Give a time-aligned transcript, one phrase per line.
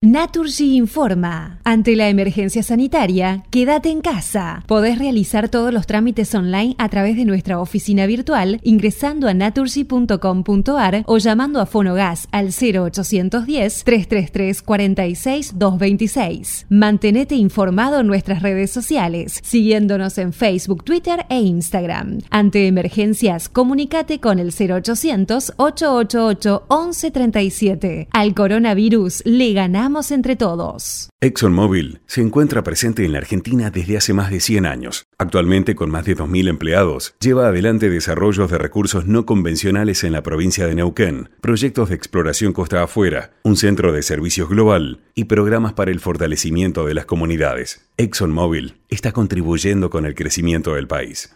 [0.00, 1.58] Naturgy informa.
[1.64, 4.62] Ante la emergencia sanitaria, quédate en casa.
[4.68, 11.02] Podés realizar todos los trámites online a través de nuestra oficina virtual ingresando a naturgy.com.ar
[11.04, 16.66] o llamando a Fonogas al 0810 333 46 226.
[16.68, 22.20] Mantenete informado en nuestras redes sociales, siguiéndonos en Facebook, Twitter e Instagram.
[22.30, 28.08] Ante emergencias, comunícate con el 0800 888 1137.
[28.12, 31.08] Al coronavirus le ganamos entre todos.
[31.20, 35.06] ExxonMobil se encuentra presente en la Argentina desde hace más de 100 años.
[35.18, 40.22] Actualmente, con más de 2.000 empleados, lleva adelante desarrollos de recursos no convencionales en la
[40.22, 45.72] provincia de Neuquén, proyectos de exploración costa afuera, un centro de servicios global y programas
[45.72, 47.88] para el fortalecimiento de las comunidades.
[47.96, 51.34] ExxonMobil está contribuyendo con el crecimiento del país.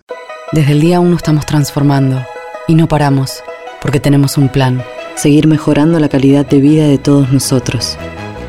[0.53, 2.23] Desde el día 1 estamos transformando
[2.69, 3.43] y no paramos,
[3.81, 4.85] porque tenemos un plan,
[5.17, 7.99] seguir mejorando la calidad de vida de todos nosotros.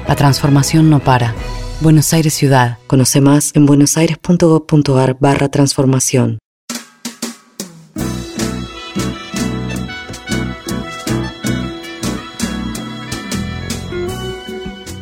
[0.08, 1.34] La transformación no para.
[1.80, 2.78] Buenos Aires Ciudad.
[2.88, 6.40] Conoce más en buenosaires.gov.ar barra transformación.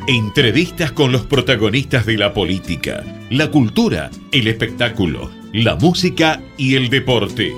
[0.08, 6.90] Entrevistas con los protagonistas de la política, la cultura, el espectáculo, la música y el
[6.90, 7.54] deporte.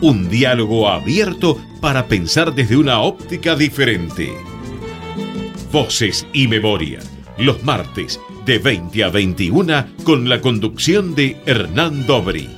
[0.00, 4.32] Un diálogo abierto para pensar desde una óptica diferente.
[5.74, 7.00] Voces y Memoria,
[7.36, 12.48] los martes de 20 a 21 con la conducción de Hernán Dobri.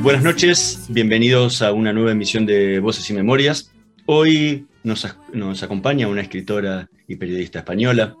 [0.00, 3.70] Buenas noches, bienvenidos a una nueva emisión de Voces y Memorias.
[4.06, 8.16] Hoy nos, nos acompaña una escritora y periodista española,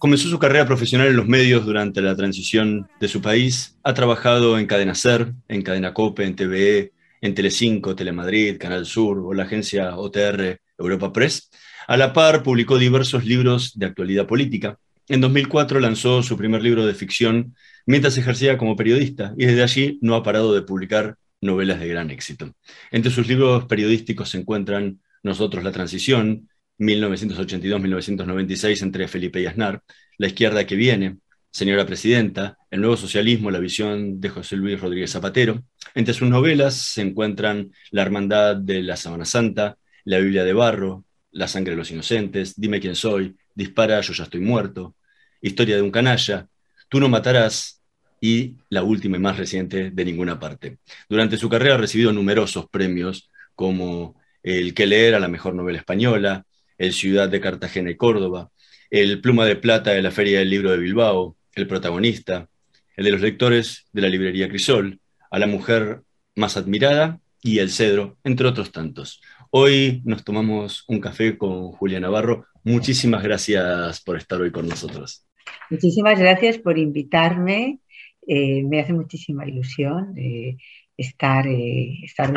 [0.00, 3.76] Comenzó su carrera profesional en los medios durante la transición de su país.
[3.82, 9.18] Ha trabajado en Cadena Ser, en Cadena Cope, en TVE, en Telecinco, Telemadrid, Canal Sur
[9.18, 11.50] o la agencia OTR Europa Press.
[11.86, 14.78] A la par, publicó diversos libros de actualidad política.
[15.06, 19.98] En 2004 lanzó su primer libro de ficción mientras ejercía como periodista y desde allí
[20.00, 22.54] no ha parado de publicar novelas de gran éxito.
[22.90, 26.48] Entre sus libros periodísticos se encuentran Nosotros la Transición,
[26.80, 29.84] 1982-1996 entre Felipe y Aznar,
[30.18, 31.18] La izquierda que viene,
[31.52, 35.62] Señora Presidenta, El nuevo socialismo, la visión de José Luis Rodríguez Zapatero.
[35.94, 41.04] Entre sus novelas se encuentran La hermandad de la Sabana Santa, La Biblia de Barro,
[41.30, 44.96] La sangre de los inocentes, Dime quién soy, Dispara, yo ya estoy muerto,
[45.42, 46.48] Historia de un canalla,
[46.88, 47.80] Tú no matarás
[48.20, 50.78] y la última y más reciente de ninguna parte.
[51.08, 55.78] Durante su carrera ha recibido numerosos premios como el que leer a la mejor novela
[55.78, 56.44] española,
[56.80, 58.50] el Ciudad de Cartagena y Córdoba,
[58.88, 62.48] el Pluma de Plata de la Feria del Libro de Bilbao, el protagonista,
[62.96, 64.98] el de los lectores de la librería Crisol,
[65.30, 66.00] a la mujer
[66.36, 69.20] más admirada y el cedro, entre otros tantos.
[69.50, 72.46] Hoy nos tomamos un café con Julia Navarro.
[72.64, 75.26] Muchísimas gracias por estar hoy con nosotros.
[75.68, 77.80] Muchísimas gracias por invitarme.
[78.26, 80.56] Eh, me hace muchísima ilusión eh,
[80.96, 82.32] estar, eh, estar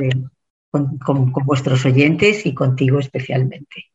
[0.70, 3.93] con vuestros oyentes y contigo especialmente.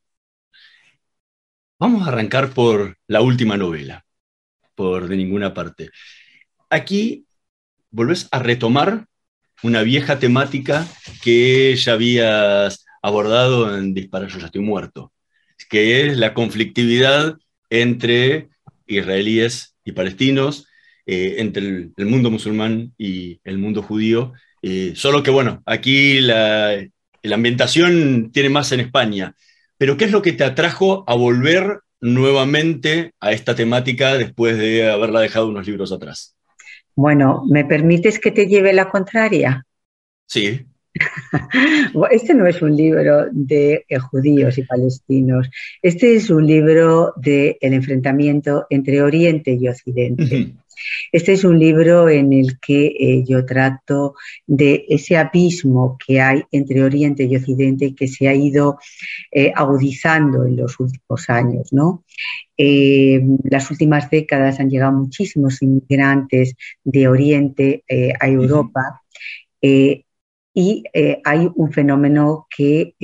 [1.81, 4.05] Vamos a arrancar por la última novela,
[4.75, 5.91] por De ninguna parte.
[6.71, 7.25] Aquí
[7.91, 9.07] volvés a retomar
[9.63, 10.89] una vieja temática
[11.23, 15.13] que ya habías abordado en Disparar, yo ya estoy muerto,
[15.71, 17.39] que es la conflictividad
[17.71, 18.49] entre
[18.89, 20.67] israelíes y palestinos,
[21.07, 21.63] eh, entre
[21.97, 26.85] el, mundo musulmán y el mundo judío, eh, solo que bueno, aquí la,
[27.23, 29.37] la ambientación tiene más en España.
[29.79, 34.91] Pero ¿qué es lo que te atrajo a volver nuevamente a esta temática después de
[34.91, 36.37] haberla dejado unos libros atrás?
[36.95, 39.65] Bueno, ¿me permites que te lleve la contraria?
[40.27, 40.67] Sí.
[42.11, 45.49] Este no es un libro de eh, judíos y palestinos,
[45.81, 50.55] este es un libro del el enfrentamiento entre Oriente y Occidente.
[51.13, 54.15] Este es un libro en el que eh, yo trato
[54.47, 58.79] de ese abismo que hay entre Oriente y Occidente y que se ha ido
[59.31, 61.73] eh, agudizando en los últimos años.
[61.73, 62.05] ¿no?
[62.57, 66.55] Eh, las últimas décadas han llegado muchísimos inmigrantes
[66.85, 67.85] de Oriente
[68.21, 69.03] a Europa.
[69.61, 70.85] y
[71.25, 72.95] hay un fenómeno que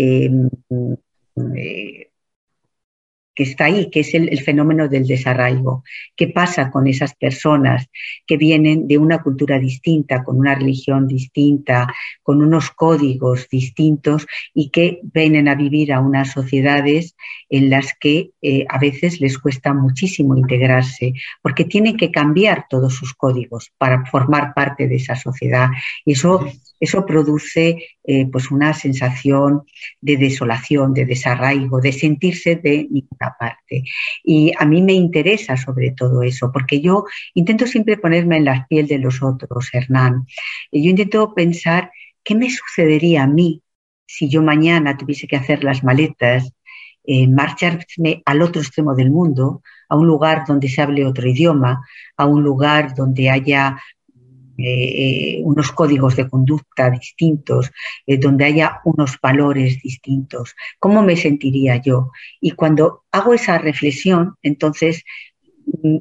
[3.34, 5.84] que está ahí, que es el, fenómeno del desarraigo.
[6.16, 7.86] ¿Qué pasa con esas personas
[8.26, 11.92] que vienen de una cultura distinta, con una religión distinta,
[12.22, 17.16] con unos códigos distintos y que vienen a vivir a unas sociedades
[17.48, 22.94] en las que eh, a veces les cuesta muchísimo integrarse, porque tienen que cambiar todos
[22.94, 25.68] sus códigos para formar parte de esa sociedad.
[26.04, 26.46] Y eso
[26.84, 29.62] eso produce eh, pues una sensación
[30.00, 33.84] de desolación, de desarraigo, de sentirse de ninguna parte.
[34.22, 37.04] Y a mí me interesa sobre todo eso, porque yo
[37.34, 40.26] intento siempre ponerme en la piel de los otros, Hernán.
[40.70, 41.90] Yo intento pensar
[42.22, 43.62] qué me sucedería a mí
[44.06, 46.52] si yo mañana tuviese que hacer las maletas,
[47.06, 51.84] eh, marcharme al otro extremo del mundo, a un lugar donde se hable otro idioma,
[52.16, 53.78] a un lugar donde haya
[54.56, 57.72] eh, unos códigos de conducta distintos,
[58.06, 60.54] eh, donde haya unos valores distintos.
[60.78, 62.12] ¿Cómo me sentiría yo?
[62.40, 65.02] Y cuando hago esa reflexión, entonces
[65.82, 65.98] mm,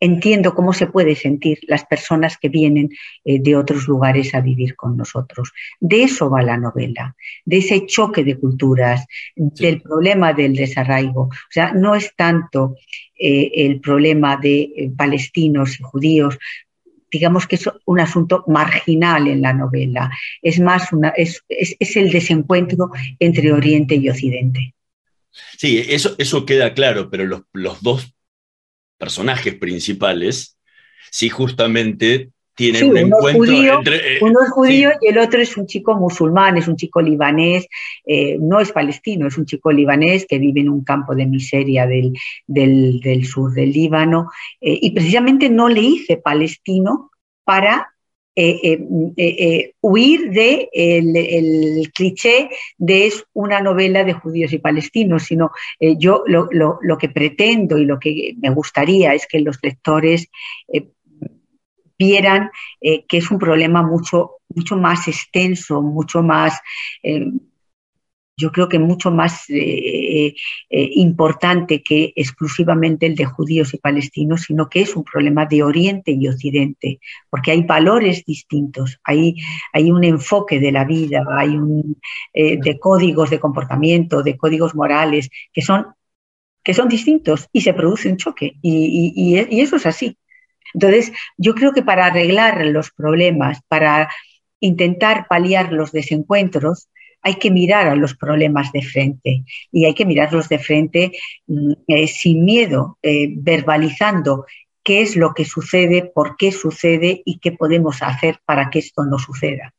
[0.00, 2.88] entiendo cómo se puede sentir las personas que vienen
[3.24, 5.52] eh, de otros lugares a vivir con nosotros.
[5.78, 7.14] De eso va la novela,
[7.44, 11.22] de ese choque de culturas, del problema del desarraigo.
[11.22, 12.76] O sea, no es tanto
[13.16, 16.36] el problema de palestinos y judíos,
[17.14, 20.10] digamos que es un asunto marginal en la novela,
[20.42, 22.90] es más una, es, el desencuentro
[23.20, 24.74] entre Oriente y Occidente.
[25.56, 28.12] Sí, eso, eso queda claro, pero los, dos
[28.98, 30.58] personajes principales,
[31.12, 34.16] sí justamente tienen un encuentro entre...
[34.16, 37.66] Eh, uno es judío y el otro es un chico musulmán, es un chico libanés,
[38.06, 41.86] eh, no es palestino, es un chico libanés que vive en un campo de miseria
[41.86, 42.12] del,
[42.46, 44.30] del, sur del Líbano
[44.60, 47.10] eh, y precisamente no le hice palestino
[47.44, 47.90] para
[49.80, 56.24] huir del de el, cliché de es una novela de judíos y palestinos, sino yo
[56.26, 60.30] lo, lo, lo, que pretendo y lo que me gustaría es que los lectores
[62.04, 66.60] vieran eh, que es un problema mucho, mucho más extenso, mucho más,
[67.02, 67.30] eh,
[68.36, 70.34] yo creo que mucho más eh,
[70.68, 76.10] importante que exclusivamente el de judíos y palestinos, sino que es un problema de Oriente
[76.10, 76.98] y Occidente,
[77.30, 79.36] porque hay valores distintos, hay,
[79.72, 81.96] hay un enfoque de la vida, hay un,
[82.34, 85.86] de códigos de comportamiento, de códigos morales que son
[86.64, 88.54] que son distintos y se produce un choque.
[88.62, 90.16] y eso es así.
[90.74, 94.10] Entonces, yo creo que para arreglar los problemas, para
[94.60, 96.88] intentar paliar los desencuentros,
[97.22, 101.12] hay que mirar a los problemas de frente y hay que mirarlos de frente
[101.46, 104.44] mm, eh, sin miedo, eh, verbalizando
[104.82, 109.04] qué es lo que sucede, por qué sucede y qué podemos hacer para que esto
[109.04, 109.74] no suceda.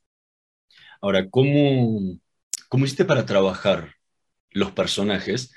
[1.02, 2.18] Ahora, ¿cómo,
[2.68, 3.92] cómo hiciste para trabajar
[4.50, 5.54] los personajes?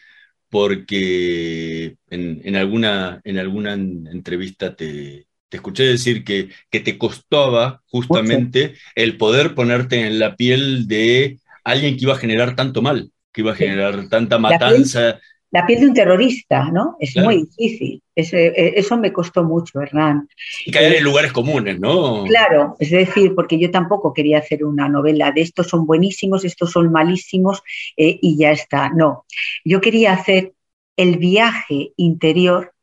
[0.50, 8.74] Porque en, alguna, en alguna entrevista te, te escuché decir que, que te costaba justamente
[8.94, 13.40] el poder ponerte en la piel de alguien que iba a generar tanto mal, que
[13.40, 15.18] iba a generar tanta matanza.
[15.50, 16.96] La piel, de un terrorista, ¿no?
[17.00, 18.02] Es muy difícil.
[18.14, 20.28] E, eso me costó mucho, Hernán.
[20.66, 22.24] Y caer en lugares comunes, ¿no?
[22.24, 26.72] Claro, es decir, porque yo tampoco quería hacer una novela de estos son buenísimos, estos
[26.72, 27.62] son malísimos
[27.96, 28.90] eh, y ya está.
[28.90, 29.24] No,
[29.64, 30.52] yo quería hacer
[30.96, 32.74] el viaje interior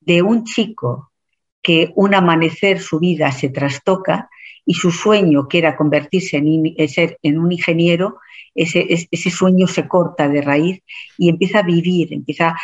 [0.00, 1.10] de un chico
[1.66, 4.30] que un amanecer su vida se trastoca
[4.64, 8.18] y su sueño, que era convertirse en, ser en un ingeniero,
[8.54, 10.80] ese, ese, sueño se corta de raíz
[11.18, 12.56] y empieza a vivir, empieza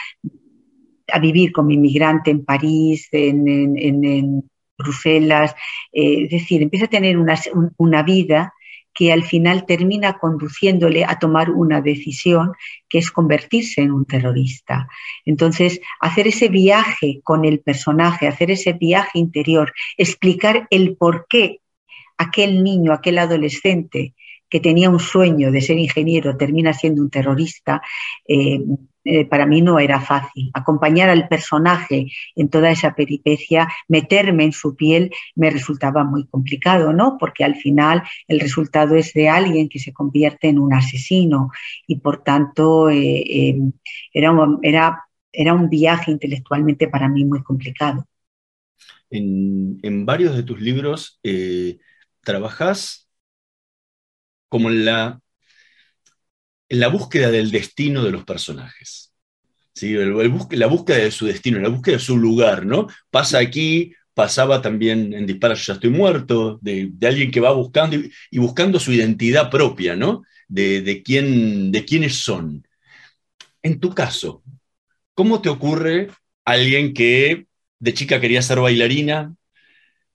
[1.12, 5.52] a vivir como inmigrante en París, en, Bruselas,
[5.92, 7.35] eh, es decir, empieza a tener una,
[7.78, 8.54] una vida
[8.94, 12.52] que al final termina conduciéndole a tomar una decisión
[12.88, 14.88] que es convertirse en un terrorista.
[15.25, 21.61] Entonces, hacer ese viaje con el personaje, hacer ese viaje interior, explicar el por qué
[22.18, 24.14] aquel niño, aquel adolescente
[24.52, 27.80] que tenía un sueño de ser ingeniero termina siendo un terrorista,
[28.28, 28.61] eh,
[29.02, 30.50] eh, para mí no era fácil.
[30.52, 36.92] Acompañar al personaje en toda esa peripecia, meterme en su piel, me resultaba muy complicado,
[36.92, 37.16] ¿no?
[37.18, 41.50] Porque al final el resultado es de alguien que se convierte en un asesino
[41.87, 43.56] y por tanto eh,
[44.12, 48.06] era, era, era un viaje intelectualmente para mí muy complicado.
[49.09, 51.21] En, en varios de tus libros
[52.23, 53.09] trabajas
[54.52, 55.18] como en la
[56.68, 59.14] en la búsqueda del destino de los personajes.
[59.75, 59.94] ¿sí?
[59.94, 62.87] la búsqueda de su destino, la búsqueda de su lugar, ¿no?
[63.11, 67.97] Pasa aquí, pasaba también en Dispara, yo ya estoy muerto, de, alguien que va buscando
[67.97, 70.23] y, buscando su identidad propia, ¿no?
[70.49, 72.66] De, quién, de quiénes son.
[73.62, 74.42] En tu caso,
[75.14, 76.09] ¿cómo te ocurre
[76.44, 77.47] alguien que
[77.78, 79.35] de chica quería ser bailarina,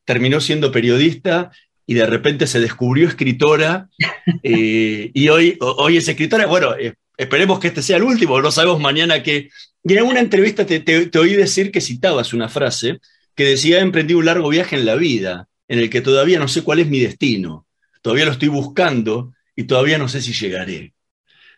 [0.05, 1.51] terminó siendo periodista
[1.89, 3.89] y de repente se descubrió escritora
[4.43, 6.45] eh, y hoy, hoy es escritora?
[6.45, 9.49] Bueno, eh, esperemos que este sea el último, no sabemos mañana qué.
[9.83, 12.99] Y en una entrevista te, te, oí decir que citabas una frase
[13.35, 16.49] que decía, he emprendido un largo viaje en la vida, en el que todavía no
[16.49, 17.65] sé cuál es mi destino,
[18.01, 20.93] todavía lo estoy buscando y todavía no sé si llegaré.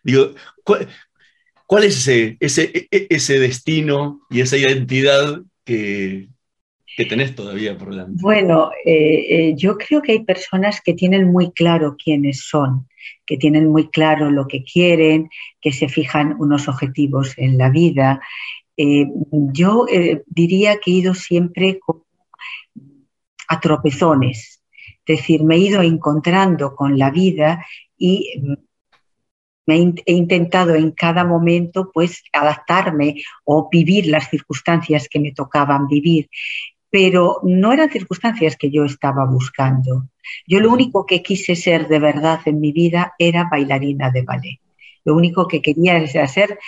[0.04, 6.28] Digo, ¿cuál, es ese, ese, e, e, ese, destino y esa identidad que,
[7.00, 7.88] que tenés todavía por?
[8.08, 12.88] Bueno, eh, eh, yo creo que hay personas que tienen muy claro quiénes son,
[13.24, 15.30] que tienen muy claro lo que quieren,
[15.62, 18.20] que se fijan unos objetivos en la vida.
[18.76, 19.86] Eh, yo
[20.26, 21.80] diría que he ido siempre
[23.48, 24.62] a tropezones,
[25.06, 27.64] es decir, me he ido encontrando con la vida
[27.96, 28.30] y
[29.66, 36.28] he intentado en cada momento pues adaptarme o vivir las circunstancias que me tocaban vivir
[36.90, 40.08] pero no eran circunstancias que yo estaba buscando.
[40.46, 44.60] Yo lo único que quise ser de verdad en mi vida era bailarina de ballet.
[45.04, 46.58] Lo único que quería era ser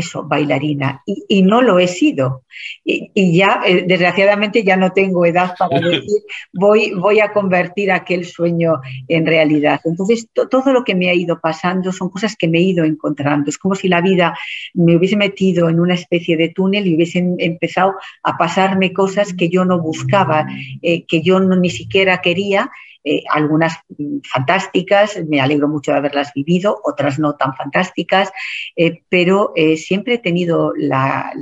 [0.00, 2.42] eso, bailarina, y, no lo he sido.
[2.84, 8.24] Y, ya, eh, desgraciadamente, ya no tengo edad para decir, voy, voy a convertir aquel
[8.24, 9.80] sueño en realidad.
[9.84, 13.48] Entonces, todo lo que me ha ido pasando son cosas que me he ido encontrando.
[13.48, 14.36] Es como si la vida
[14.74, 19.48] me hubiese metido en una especie de túnel y hubiesen empezado a pasarme cosas que
[19.48, 20.46] yo no buscaba,
[20.82, 22.70] eh, que yo no, ni siquiera quería
[23.02, 28.30] eh, algunas mm, fantásticas, me alegro mucho de haberlas vivido, otras no tan fantásticas,
[28.76, 31.32] eh, pero eh, siempre he tenido la,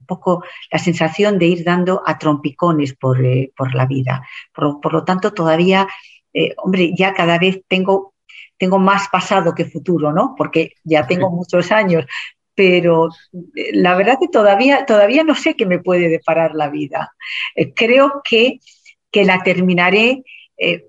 [0.00, 4.26] un poco la sensación de ir dando a trompicones por, la vida.
[4.52, 5.86] Por, lo tanto, todavía,
[6.56, 8.14] hombre, ya cada vez tengo,
[8.56, 10.34] tengo más pasado que futuro, ¿no?
[10.36, 12.04] Porque ya tengo muchos años,
[12.54, 13.10] pero
[13.72, 17.12] la verdad que todavía, todavía no sé qué me puede deparar la vida.
[17.76, 18.58] creo que,
[19.12, 20.24] que la terminaré
[20.58, 20.88] eh,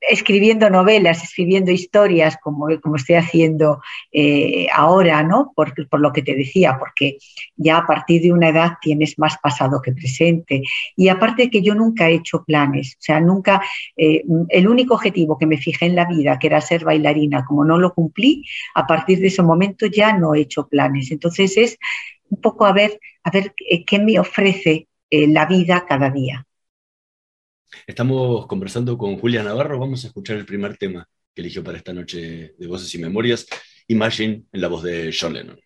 [0.00, 5.52] escribiendo novelas, escribiendo historias, como, como estoy haciendo eh, ahora, ¿no?
[5.54, 7.18] Por, lo que te decía, porque
[7.56, 10.62] ya a partir de una edad tienes más pasado que presente.
[10.96, 13.62] Y aparte que yo nunca he hecho planes, o sea, nunca,
[13.96, 17.64] eh, el único objetivo que me fijé en la vida, que era ser bailarina, como
[17.64, 21.12] no lo cumplí, a partir de ese momento ya no he hecho planes.
[21.12, 21.78] Entonces es
[22.28, 23.54] un poco a ver, a ver
[23.86, 26.46] qué me ofrece la vida cada día.
[27.86, 31.92] Estamos conversando con Julia Navarro, vamos a escuchar el primer tema que eligió para esta
[31.92, 33.46] noche de Voces y Memorias,
[33.88, 35.58] Imagine, en la voz de John Lennon.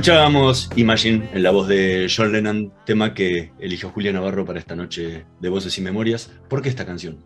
[0.00, 4.74] Escuchábamos Imagine en la voz de John Lennon, tema que eligió Julia Navarro para esta
[4.74, 6.32] noche de Voces y Memorias.
[6.48, 7.18] ¿Por qué esta canción?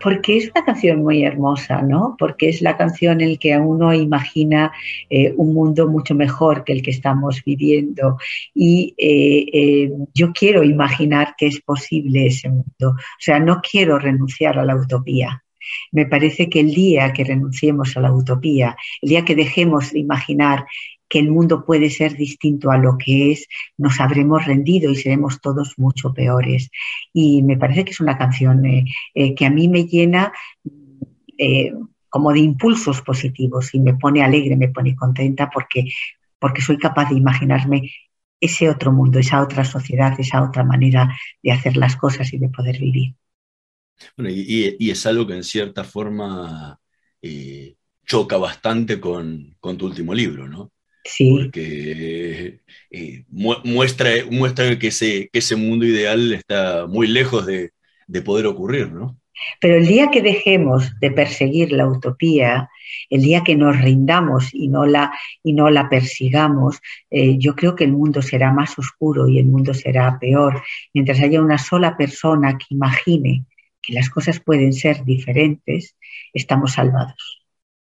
[0.00, 2.14] Porque es una canción muy hermosa, ¿no?
[2.16, 4.70] Porque es la canción en la que uno imagina
[5.10, 8.18] eh, un mundo mucho mejor que el que estamos viviendo.
[8.54, 12.90] Y eh, eh, yo quiero imaginar que es posible ese mundo.
[12.90, 15.42] O sea, no quiero renunciar a la utopía.
[15.90, 19.98] Me parece que el día que renunciemos a la utopía, el día que dejemos de
[19.98, 20.66] imaginar
[21.08, 23.46] que el mundo puede ser distinto a lo que es,
[23.76, 26.70] nos habremos rendido y seremos todos mucho peores.
[27.12, 28.84] Y me parece que es una canción eh,
[29.14, 30.32] eh, que a mí me llena
[31.38, 31.72] eh,
[32.08, 35.84] como de impulsos positivos y me pone alegre, me pone contenta porque,
[36.38, 37.90] porque soy capaz de imaginarme
[38.40, 42.48] ese otro mundo, esa otra sociedad, esa otra manera de hacer las cosas y de
[42.48, 43.14] poder vivir.
[44.16, 46.78] Bueno, y, es algo que en cierta forma
[48.04, 50.70] choca bastante con, con tu último libro, ¿no?
[51.44, 52.60] Porque
[52.90, 57.72] eh, muestra, muestra que, ese, que ese mundo ideal está muy lejos de,
[58.24, 59.18] poder ocurrir, ¿no?
[59.60, 62.70] Pero el día que dejemos de perseguir la utopía,
[63.10, 67.76] el día que nos rindamos y no la, y no la persigamos, eh, yo creo
[67.76, 70.62] que el mundo será más oscuro y el mundo será peor.
[70.94, 73.44] Mientras haya una sola persona que imagine
[73.82, 75.96] que las cosas pueden ser diferentes,
[76.32, 77.35] estamos salvados.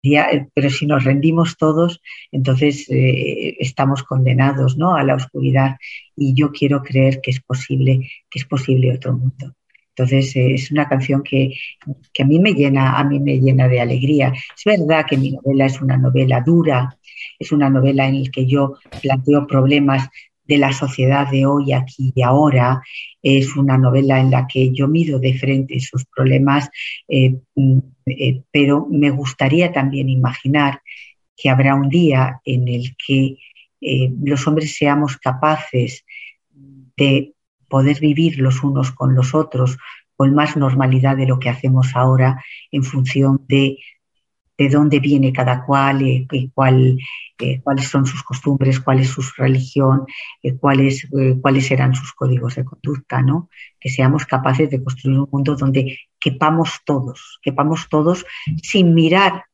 [0.04, 2.01] Eh, pero si nos rendimos todos,
[2.32, 4.96] entonces eh, estamos condenados ¿no?
[4.96, 5.77] a la oscuridad
[6.16, 9.56] y yo quiero creer que es posible, que es posible otro mundo.
[9.89, 11.54] Entonces eh, es una canción que,
[12.13, 14.32] que, a mí me llena, a mí me llena de alegría.
[14.56, 16.98] Es verdad que mi novela es una novela dura,
[17.39, 20.08] es una novela en la que yo planteo problemas
[20.48, 22.82] de la sociedad de hoy, aquí y ahora.
[23.22, 26.70] Es una novela en la que yo mido de frente esos problemas,
[27.08, 30.82] eh, mm, eh, pero me gustaría también imaginar
[31.36, 33.38] que habrá un día en el que
[33.82, 36.05] eh, los hombres seamos capaces
[36.96, 37.33] de
[37.70, 39.77] poder vivir los unos con los otros
[40.16, 43.77] con más normalidad de lo que hacemos ahora en función de
[44.57, 46.98] de dónde viene cada cual, eh, cuál,
[47.39, 50.05] eh, cuáles son sus costumbres, cuál es su religión,
[50.41, 51.07] eh, cuáles,
[51.41, 53.50] cuáles serán sus códigos de conducta, ¿no?
[53.79, 58.25] Que seamos capaces de construir un mundo donde quepamos todos, quepamos todos
[58.63, 59.46] sin mirar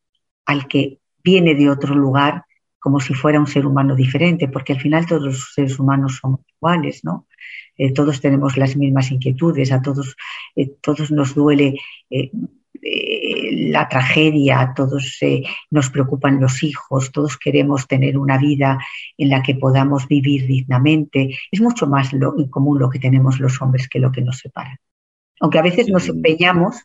[0.45, 2.45] al que viene de otro lugar
[2.79, 6.41] como si fuera un ser humano diferente, porque al final todos los seres humanos somos
[6.57, 7.27] iguales, ¿no?
[7.95, 10.15] todos tenemos las mismas inquietudes, a todos,
[10.81, 12.29] todos nos duele eh,
[12.83, 18.79] la tragedia, todos eh, nos preocupan los hijos, todos queremos tener una vida
[19.17, 21.35] en la que podamos vivir dignamente.
[21.51, 24.39] Es mucho más lo, en común lo que tenemos los hombres que lo que nos
[24.39, 24.79] separa.
[25.39, 26.75] Aunque a veces nos empeñamos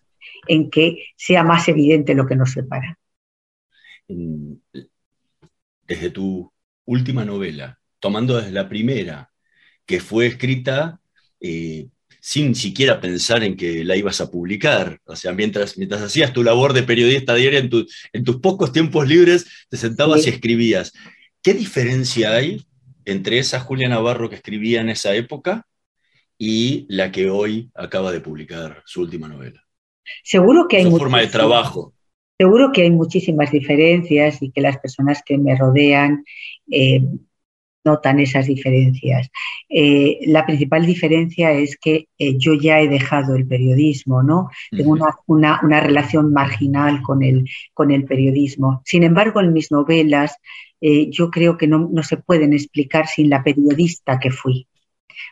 [0.46, 2.98] en que sea más evidente lo que nos separa.
[4.06, 6.52] Desde tu
[6.84, 9.30] última novela, tomando desde la primera,
[9.84, 11.00] que fue escrita
[11.40, 11.88] eh,
[12.28, 15.00] sin siquiera pensar en que la ibas a publicar.
[15.06, 17.70] O sea, mientras, mientras hacías tu labor de periodista diaria, en,
[18.12, 20.92] en tus pocos tiempos libres, te sentabas y escribías.
[21.42, 22.66] ¿Qué diferencia hay
[23.06, 25.66] entre esa Julia Navarro que escribía en esa época
[26.36, 29.64] y la que hoy acaba de publicar su última novela?
[30.22, 30.82] Seguro que hay...
[30.82, 31.94] Su forma de trabajo.
[32.38, 36.26] Seguro que hay muchísimas diferencias y que las personas que me rodean
[36.70, 37.00] eh,
[37.84, 39.30] notan esas diferencias.
[39.68, 44.48] Eh, la principal diferencia es que eh, yo ya he dejado el periodismo, ¿no?
[44.70, 48.82] Tengo una, relación marginal con el, con el periodismo.
[48.84, 50.36] Sin embargo, en mis novelas
[50.80, 54.66] eh, yo creo que no, se pueden explicar sin la periodista que fui.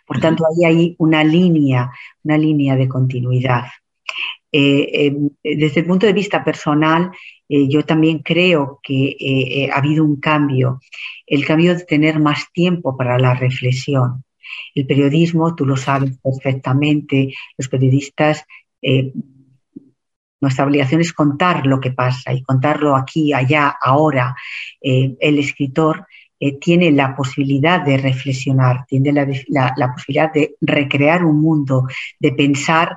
[0.06, 1.90] Por tanto, ahí hay una línea,
[2.24, 3.64] una línea de continuidad.
[5.42, 7.10] Desde el punto de vista personal,
[7.48, 10.80] eh, yo también creo que eh, eh, ha habido un cambio,
[11.26, 14.24] el cambio de tener más tiempo para la reflexión.
[14.74, 18.44] El periodismo, tú lo sabes perfectamente, los periodistas,
[20.40, 24.36] nuestra obligación es contar lo que pasa y contarlo aquí, allá, ahora.
[24.80, 26.06] el escritor
[26.60, 31.86] tiene la posibilidad de reflexionar, tiene la, posibilidad de recrear un mundo,
[32.20, 32.96] de pensar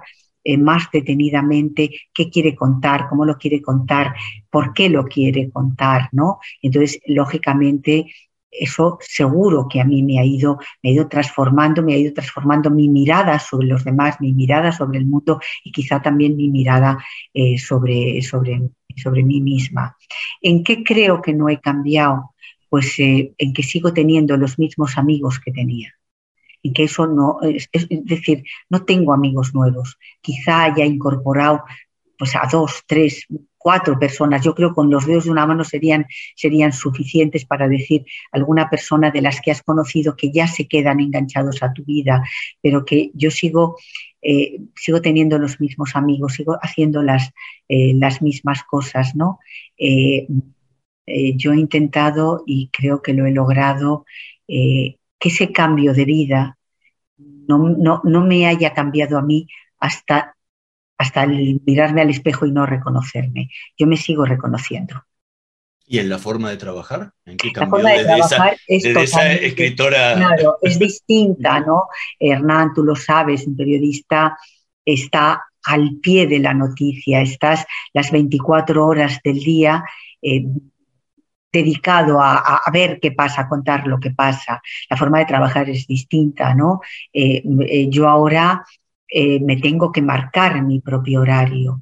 [0.50, 4.16] eh, más detenidamente qué quiere contar, cómo lo quiere contar,
[4.50, 6.40] por qué lo quiere contar, ¿no?
[6.64, 8.08] Entonces, lógicamente,
[8.50, 12.14] eso seguro que a mí me ha ido, me ha ido transformando, me ha ido
[12.14, 16.50] transformando mi mirada sobre los demás, mi mirada sobre el mundo y quizá también mi
[16.50, 16.98] mirada
[17.32, 19.96] eh, sobre, sobre, sobre mí misma.
[20.42, 22.34] ¿En qué creo que no he cambiado?
[22.70, 25.94] Pues eh, en que sigo teniendo los mismos amigos que tenía
[26.62, 27.70] y que eso no, es,
[28.04, 29.98] decir, no tengo amigos nuevos.
[30.22, 31.64] Quizá haya incorporado
[32.18, 33.26] pues a dos, tres
[33.60, 38.06] cuatro personas, yo creo con los dedos de una mano serían, serían suficientes para decir
[38.32, 42.24] alguna persona de las que has conocido que ya se quedan enganchados a tu vida,
[42.62, 43.78] pero que yo sigo,
[44.22, 47.32] eh, sigo teniendo los mismos amigos, sigo haciendo las,
[47.68, 49.40] eh, las mismas cosas, ¿no?
[49.78, 50.26] Eh,
[51.36, 54.06] yo he intentado y creo que lo he logrado
[55.20, 56.58] que ese cambio de vida
[57.18, 59.48] no, no, no me haya cambiado a mí
[59.80, 60.36] hasta
[61.00, 63.50] hasta el mirarme al espejo y no reconocerme.
[63.78, 65.02] Yo me sigo reconociendo.
[65.88, 67.14] ¿Y en la forma de trabajar?
[67.26, 70.16] ¿En qué cambió la forma de trabajar es esa escritora?
[70.16, 71.88] Claro, es distinta, ¿no?
[72.20, 74.38] Hernán, tú lo sabes, un periodista
[74.84, 79.84] está al pie de la noticia, estás las 24 horas del día
[80.22, 80.46] eh,
[81.52, 84.62] dedicado a, ver qué pasa, a contar lo que pasa.
[84.90, 86.82] La forma de trabajar es distinta, ¿no?
[87.12, 88.66] Eh, eh, yo ahora
[89.08, 91.82] eh, me tengo que marcar mi propio horario,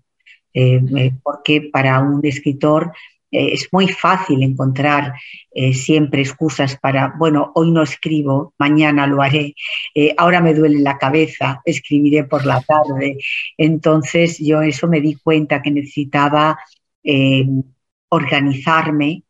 [1.22, 2.92] porque para un escritor
[3.30, 5.14] es muy fácil encontrar
[5.74, 9.54] siempre excusas para, bueno, hoy no escribo, mañana lo haré,
[10.18, 13.18] ahora me duele la cabeza, escribiré por la tarde.
[13.56, 16.58] Entonces yo eso me di cuenta que necesitaba
[18.10, 19.24] organizarme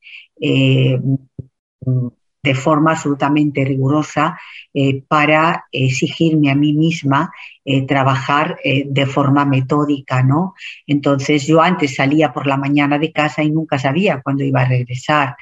[2.48, 4.40] de forma absolutamente rigurosa
[4.74, 7.32] eh, para exigirme a mí misma
[7.66, 10.54] eh, trabajar eh, de forma metódica, ¿no?
[10.86, 14.70] Entonces yo antes salía por la mañana de casa y nunca sabía cuándo iba a
[14.70, 15.36] regresar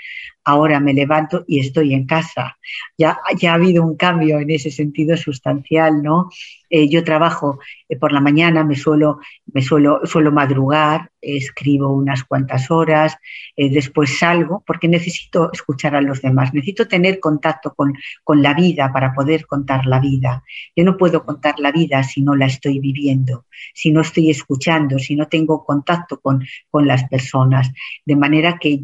[0.46, 2.58] ahora me levanto y estoy en casa.
[2.98, 6.30] Ya, ya ha habido un cambio en ese sentido sustancial, ¿no?
[6.70, 9.20] Eh, yo trabajo eh, por la mañana, me suelo,
[9.52, 13.18] me suelo, suelo madrugar, escribo unas cuantas horas,
[13.56, 18.54] eh, después salgo porque necesito escuchar a los demás, necesito tener contacto con, con la
[18.54, 20.44] vida para poder contar la vida.
[20.76, 25.00] Yo no puedo contar la vida si no la estoy viviendo, si no estoy escuchando,
[25.00, 27.72] si no tengo contacto con, con las personas.
[28.06, 28.80] De manera que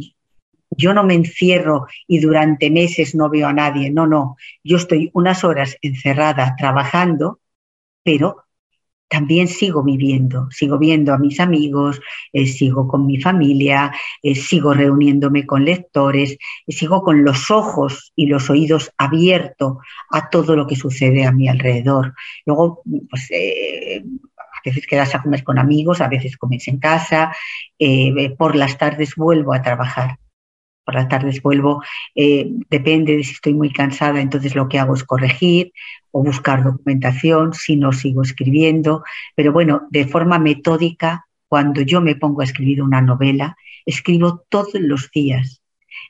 [0.71, 5.12] yo no me encierro y durante meses no veo a nadie, no, no, yo estoy
[5.13, 7.39] unas horas encerrada trabajando,
[8.03, 8.45] pero
[9.12, 11.99] también sigo viviendo, sigo viendo a mis amigos,
[12.31, 13.91] eh, sigo con mi familia,
[14.23, 19.79] eh, sigo reuniéndome con lectores, eh, sigo con los ojos y los oídos abiertos
[20.12, 22.13] a todo lo que sucede a mi alrededor.
[22.45, 23.29] Luego, pues,
[24.38, 27.36] a veces quedas a comer con amigos, a veces comes en casa,
[28.38, 30.19] por las tardes vuelvo a trabajar
[30.84, 31.84] por las tardes vuelvo,
[32.15, 35.74] eh, depende de si estoy muy cansada, entonces lo que hago es corregir
[36.12, 39.04] o buscar documentación, si no sigo escribiendo,
[39.36, 44.76] pero bueno, de forma metódica, cuando yo me pongo a escribir una novela, escribo todos
[44.76, 45.62] los días.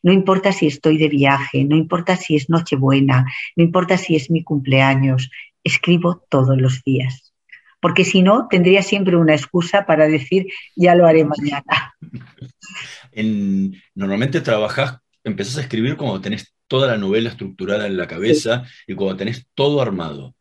[0.04, 4.32] No importa si estoy de viaje, no importa si es Nochebuena, no importa si es
[4.32, 5.30] mi cumpleaños,
[5.64, 7.34] escribo todos los días.
[7.80, 11.96] Porque si no, tendría siempre una excusa para decir, ya lo haré mañana.
[13.96, 18.96] normalmente trabajas, empezás a escribir cuando tenés toda la novela estructurada en la cabeza y
[18.96, 20.36] cuando tenés todo armado.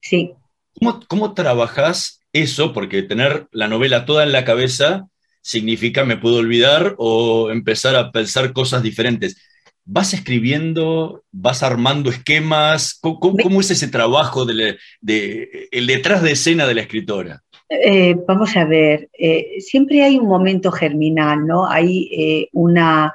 [0.00, 0.32] Sí.
[0.72, 2.72] ¿Cómo, ¿Cómo trabajás eso?
[2.72, 5.08] Porque tener la novela toda en la cabeza
[5.42, 9.36] significa me puedo olvidar o empezar a pensar cosas diferentes.
[9.84, 12.98] ¿Vas escribiendo, vas armando esquemas?
[13.00, 17.42] ¿Cómo, es ese trabajo de, de, el detrás de escena de la escritora?
[17.70, 21.68] Eh, vamos a ver, eh, siempre hay un momento germinal, ¿no?
[21.68, 23.12] Hay eh, una,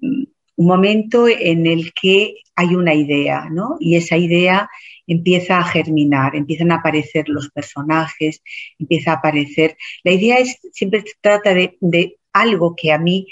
[0.00, 0.24] mm,
[0.56, 3.76] un momento en el que hay una idea, ¿no?
[3.80, 4.68] Y esa idea
[5.06, 8.42] empieza a germinar, empiezan a aparecer los personajes,
[8.78, 9.76] empieza a aparecer.
[10.04, 13.26] La idea es, siempre se trata de, de algo que a mí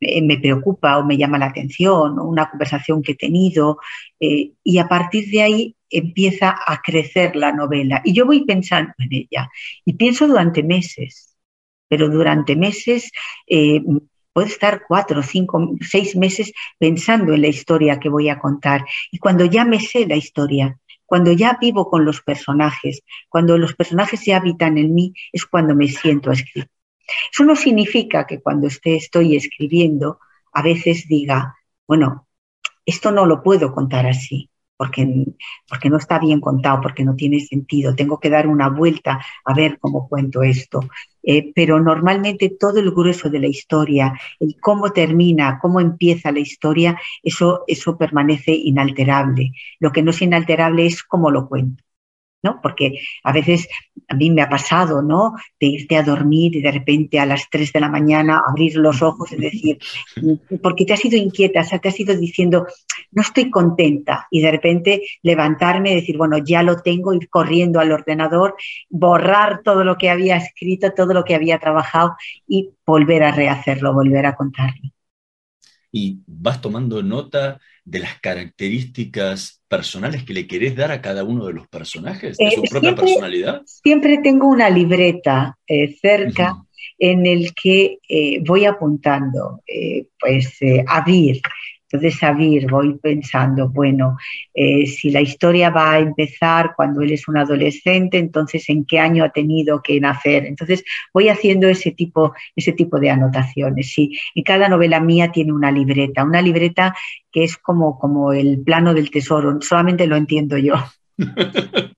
[0.00, 3.78] me preocupa o me llama la atención, o una conversación que he tenido,
[4.18, 8.02] y a partir de ahí empieza a crecer la novela.
[8.04, 9.50] Y yo voy pensando en ella,
[9.84, 11.36] y pienso durante meses,
[11.88, 13.10] pero durante meses
[13.46, 13.80] eh,
[14.32, 18.84] puedo estar cuatro, cinco, seis meses pensando en la historia que voy a contar.
[19.10, 23.74] Y cuando ya me sé la historia, cuando ya vivo con los personajes, cuando los
[23.74, 26.68] personajes ya habitan en mí, es cuando me siento a escribir.
[27.32, 30.18] Eso no significa que cuando estoy escribiendo
[30.52, 31.54] a veces diga,
[31.86, 32.26] bueno,
[32.86, 34.50] esto no lo puedo contar así,
[34.84, 35.24] porque,
[35.66, 39.54] porque no está bien contado, porque no tiene sentido, tengo que dar una vuelta a
[39.54, 40.80] ver cómo cuento esto.
[41.22, 46.40] Eh, pero normalmente todo el grueso de la historia, el cómo termina, cómo empieza la
[46.40, 49.52] historia, eso, eso permanece inalterable.
[49.80, 51.82] Lo que no es inalterable es cómo lo cuento.
[52.44, 52.60] ¿No?
[52.62, 53.66] Porque a veces
[54.08, 55.32] a mí me ha pasado, ¿no?
[55.58, 59.02] De irte a dormir y de repente a las 3 de la mañana abrir los
[59.02, 59.78] ojos y decir,
[60.62, 62.66] porque te has ido inquieta, o sea, te has ido diciendo,
[63.10, 64.28] no estoy contenta.
[64.30, 68.54] Y de repente levantarme y decir, bueno, ya lo tengo, ir corriendo al ordenador,
[68.90, 72.14] borrar todo lo que había escrito, todo lo que había trabajado
[72.46, 74.90] y volver a rehacerlo, volver a contarlo.
[75.90, 81.46] Y vas tomando nota de las características personales que le querés dar a cada uno
[81.46, 83.62] de los personajes, de su Eh, propia siempre- personalidad?
[83.66, 86.56] Siempre tengo una libreta eh, cerca
[86.98, 91.40] en el que eh, voy apuntando, eh, pues eh, abrir.
[91.94, 94.16] Entonces, abrir, voy pensando, bueno,
[94.52, 98.98] eh, si la historia va a empezar cuando él es un adolescente, entonces en qué
[98.98, 100.44] año ha tenido que nacer.
[100.44, 103.92] Entonces, voy haciendo ese tipo, ese tipo de anotaciones.
[103.92, 106.96] Sí, y cada novela mía tiene una libreta, una libreta
[107.30, 110.74] que es como, como el plano del tesoro, solamente lo entiendo yo.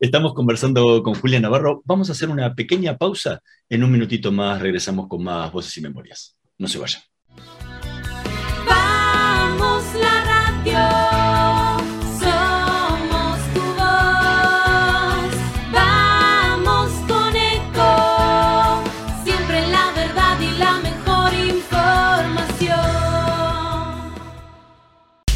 [0.00, 1.82] Estamos conversando con Julia Navarro.
[1.84, 3.42] Vamos a hacer una pequeña pausa.
[3.68, 6.38] En un minutito más regresamos con más voces y memorias.
[6.56, 7.02] No se vayan.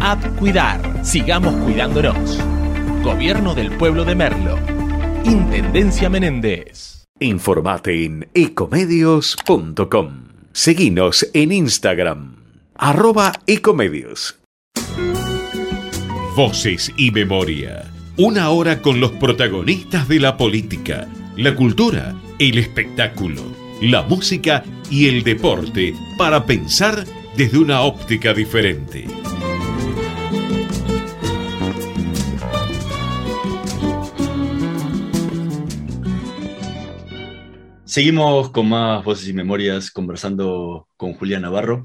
[0.00, 1.04] App Cuidar.
[1.04, 2.38] Sigamos cuidándonos.
[3.02, 4.58] Gobierno del Pueblo de Merlo.
[5.24, 7.04] Intendencia Menéndez.
[7.18, 10.24] Informate en ecomedios.com.
[10.52, 12.36] Seguinos en Instagram,
[12.74, 14.40] arroba ecomedios.
[16.34, 17.84] Voces y memoria.
[18.16, 23.42] Una hora con los protagonistas de la política, la cultura, el espectáculo,
[23.82, 27.04] la música y el deporte para pensar
[27.36, 29.19] desde una óptica diferente.
[37.90, 41.82] Seguimos con más voces y memorias conversando con Julia Navarro.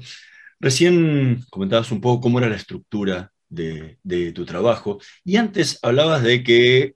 [0.60, 6.22] Recién comentabas un poco cómo era la estructura de, de tu trabajo y antes hablabas
[6.22, 6.94] de que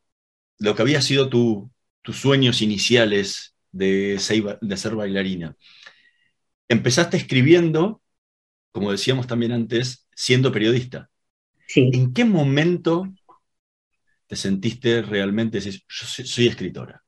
[0.59, 5.57] lo que había sido tu- tus sueños iniciales de ser, ba- de ser bailarina.
[6.68, 8.01] Empezaste escribiendo,
[8.73, 11.11] como decíamos también antes, siendo periodista.
[11.66, 11.90] Sí.
[11.92, 13.09] ¿En qué momento
[14.29, 17.03] te sentiste realmente, decís, yo soy, soy escritora?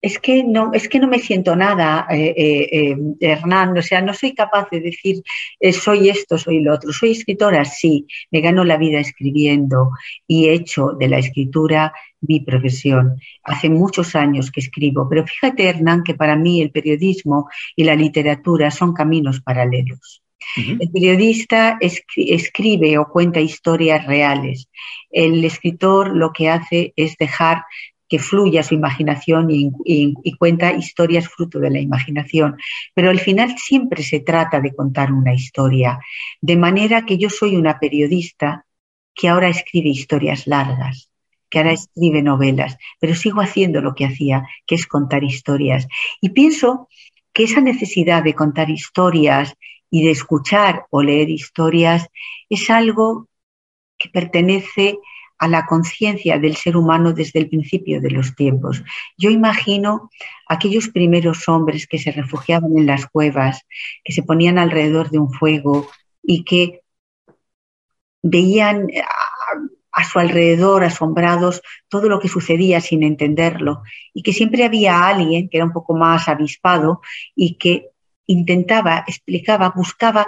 [0.00, 3.76] Es que no, es que no me siento nada, eh, eh, eh, Hernán.
[3.76, 5.22] O sea, no soy capaz de decir
[5.58, 6.92] eh, soy esto, soy lo otro.
[6.92, 8.06] Soy escritora, sí.
[8.30, 9.90] Me gano la vida escribiendo
[10.26, 13.16] y he hecho de la escritura mi profesión.
[13.42, 17.96] Hace muchos años que escribo, pero fíjate, Hernán, que para mí el periodismo y la
[17.96, 20.22] literatura son caminos paralelos.
[20.56, 24.68] El periodista escri- escribe o cuenta historias reales.
[25.10, 27.64] El escritor lo que hace es dejar
[28.08, 32.56] que fluya su imaginación y, cuenta historias fruto de la imaginación.
[32.94, 35.98] Pero al final siempre se trata de contar una historia.
[36.40, 38.64] De manera que yo soy una periodista
[39.14, 41.10] que ahora escribe historias largas,
[41.50, 45.86] que ahora escribe novelas, pero sigo haciendo lo que hacía, que es contar historias.
[46.20, 46.88] Y pienso
[47.32, 49.54] que esa necesidad de contar historias
[49.90, 52.08] y de escuchar o leer historias
[52.48, 53.28] es algo
[53.98, 54.98] que pertenece
[55.38, 58.82] a la conciencia del ser humano desde el principio de los tiempos.
[59.16, 60.10] Yo imagino
[60.46, 63.64] aquellos primeros hombres que se refugiaban en las cuevas,
[64.04, 65.88] que se ponían alrededor de un fuego
[66.22, 66.82] y que
[68.22, 73.82] veían a, a su alrededor asombrados todo lo que sucedía sin entenderlo
[74.14, 77.00] y que siempre había alguien que era un poco más avispado
[77.34, 77.90] y que
[78.26, 80.26] intentaba, explicaba, buscaba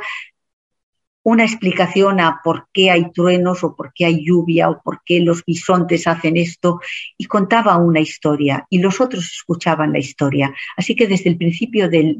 [1.22, 5.20] una explicación a por qué hay truenos o por qué hay lluvia o por qué
[5.20, 6.80] los bisontes hacen esto
[7.18, 10.54] y contaba una historia y los otros escuchaban la historia.
[10.76, 12.16] Así que desde el principio de,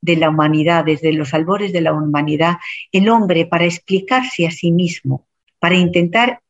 [0.00, 2.56] de, la humanidad, desde los albores de la humanidad,
[2.92, 5.26] el hombre para explicarse a sí mismo,
[5.58, 6.40] para intentar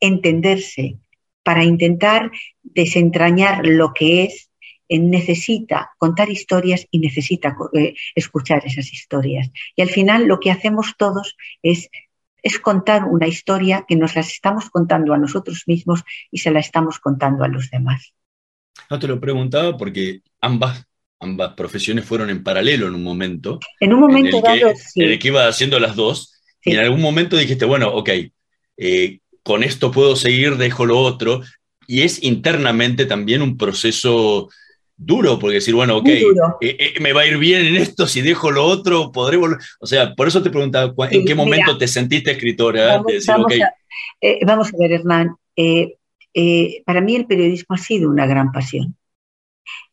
[0.00, 0.98] entenderse,
[1.42, 2.30] para intentar
[2.62, 4.49] desentrañar lo que es,
[4.98, 9.50] necesita contar historias y necesita eh, escuchar esas historias.
[9.76, 11.88] Y al final lo que hacemos todos es,
[12.42, 16.60] es contar una historia que nos las estamos contando a nosotros mismos y se la
[16.60, 18.12] estamos contando a los demás.
[18.90, 20.84] No te lo preguntaba porque ambas,
[21.20, 23.60] ambas profesiones fueron en paralelo en un momento.
[23.78, 25.02] En un momento en el que, dado, sí.
[25.02, 26.34] en el que iba haciendo las dos.
[26.62, 26.70] Sí.
[26.70, 28.10] Y en algún momento dijiste, bueno, ok,
[28.76, 31.42] eh, con esto puedo seguir, dejo lo otro.
[31.86, 34.48] Y es internamente también un proceso
[35.02, 36.26] duro, porque decir, bueno, ok, eh,
[36.60, 39.58] eh, me va a ir bien en esto, si dejo lo otro, podré volver.
[39.80, 42.86] O sea, por eso te preguntaba, ¿cu- ¿en qué momento mira, te sentiste escritora?
[42.96, 43.72] Vamos, de decir, vamos a,
[44.20, 45.36] eh, vamos a ver, Hernán.
[46.84, 48.94] para mí el periodismo ha sido una gran pasión.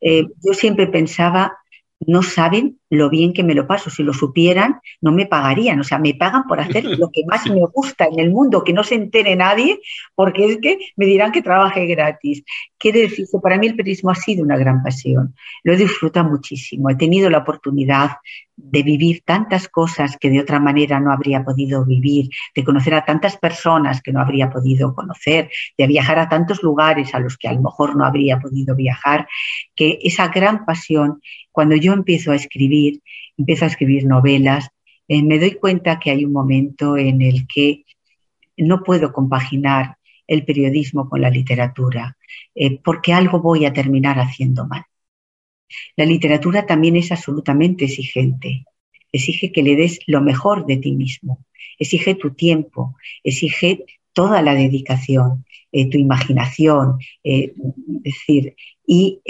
[0.01, 1.57] Yo siempre pensaba,
[1.99, 3.89] no saben lo bien que me lo paso.
[3.89, 5.79] Si lo supieran, no me pagarían.
[5.79, 8.73] O sea, me pagan por hacer lo que más me gusta en el mundo, que
[8.73, 9.79] no se entere nadie,
[10.15, 12.43] porque es que me dirán que trabaje gratis.
[12.77, 15.35] Quiere decir que para mí el periodismo ha sido una gran pasión.
[15.63, 16.89] Lo he disfrutado muchísimo.
[16.89, 18.11] He tenido la oportunidad
[18.57, 23.05] de vivir tantas cosas que de otra manera no habría podido vivir, de conocer a
[23.05, 27.47] tantas personas que no habría podido conocer, de viajar a tantos lugares a los que
[27.47, 29.27] a lo mejor no habría podido viajar,
[29.75, 31.21] que esa gran pasión,
[31.57, 33.01] cuando yo empiezo a escribir,
[33.35, 34.69] empiezo a escribir novelas,
[35.07, 37.83] eh, me doy cuenta que hay un momento en el que
[38.57, 42.15] no puedo compaginar el periodismo con la literatura,
[42.53, 44.83] eh, porque algo voy a terminar haciendo mal.
[45.95, 48.65] La literatura también es absolutamente exigente.
[49.11, 51.43] Exige que le des lo mejor de ti mismo,
[51.79, 57.51] exige tu tiempo, exige toda la dedicación, eh, tu imaginación, es
[58.03, 59.21] decir, y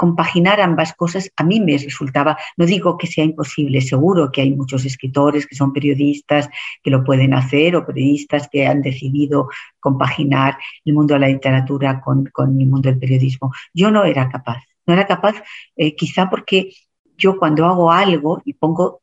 [0.00, 4.50] compaginar ambas cosas a mí me resultaba, no digo que sea imposible, seguro que hay
[4.50, 6.48] muchos escritores que son periodistas
[6.82, 12.00] que lo pueden hacer o periodistas que han decidido compaginar el mundo de la literatura
[12.00, 13.52] con, con el mundo del periodismo.
[13.74, 15.34] Yo no era capaz, no era capaz
[15.76, 16.72] eh, quizá porque
[17.18, 19.02] yo cuando hago algo y pongo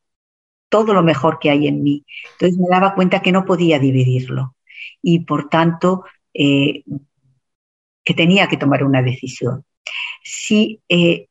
[0.68, 4.56] todo lo mejor que hay en mí, entonces me daba cuenta que no podía dividirlo
[5.00, 6.02] y por tanto
[6.34, 6.82] eh,
[8.02, 9.64] que tenía que tomar una decisión.
[10.30, 11.26] Si eh,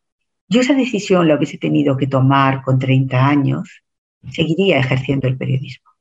[0.50, 3.84] yo esa decisión la hubiese tenido que tomar con 30 años,
[4.32, 5.92] seguiría ejerciendo el periodismo.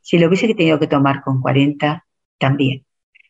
[0.00, 2.06] Si lo hubiese tenido que tomar con 40,
[2.38, 2.84] también.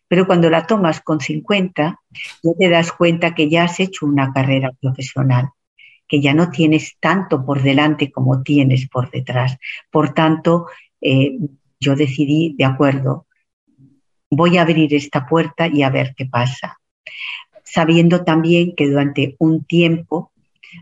[0.08, 2.00] Pero cuando la tomas con 50,
[2.42, 5.48] ya te das cuenta que ya has hecho una carrera profesional,
[6.06, 9.56] que ya no tienes tanto por delante como tienes por detrás.
[9.90, 10.66] Por tanto,
[11.00, 11.38] eh,
[11.80, 13.26] yo decidí, de acuerdo,
[14.28, 16.78] voy a abrir esta puerta y a ver qué pasa.
[17.74, 20.30] Sabiendo también que durante un tiempo,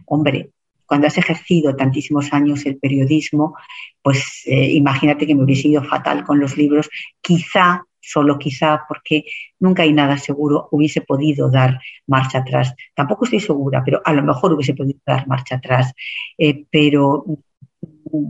[0.05, 0.51] hombre,
[0.85, 3.57] cuando has ejercido tantísimos años el periodismo,
[4.03, 6.91] pues eh, imagínate que me hubiese ido fatal con los libros,
[7.23, 9.25] quizá, solo quizá, porque
[9.59, 12.75] nunca hay nada seguro, hubiese podido dar marcha atrás.
[12.95, 15.95] Tampoco estoy segura, pero a lo mejor hubiese podido dar marcha atrás.
[16.37, 17.25] Eh, pero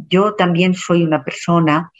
[0.09, 1.90] yo también soy una persona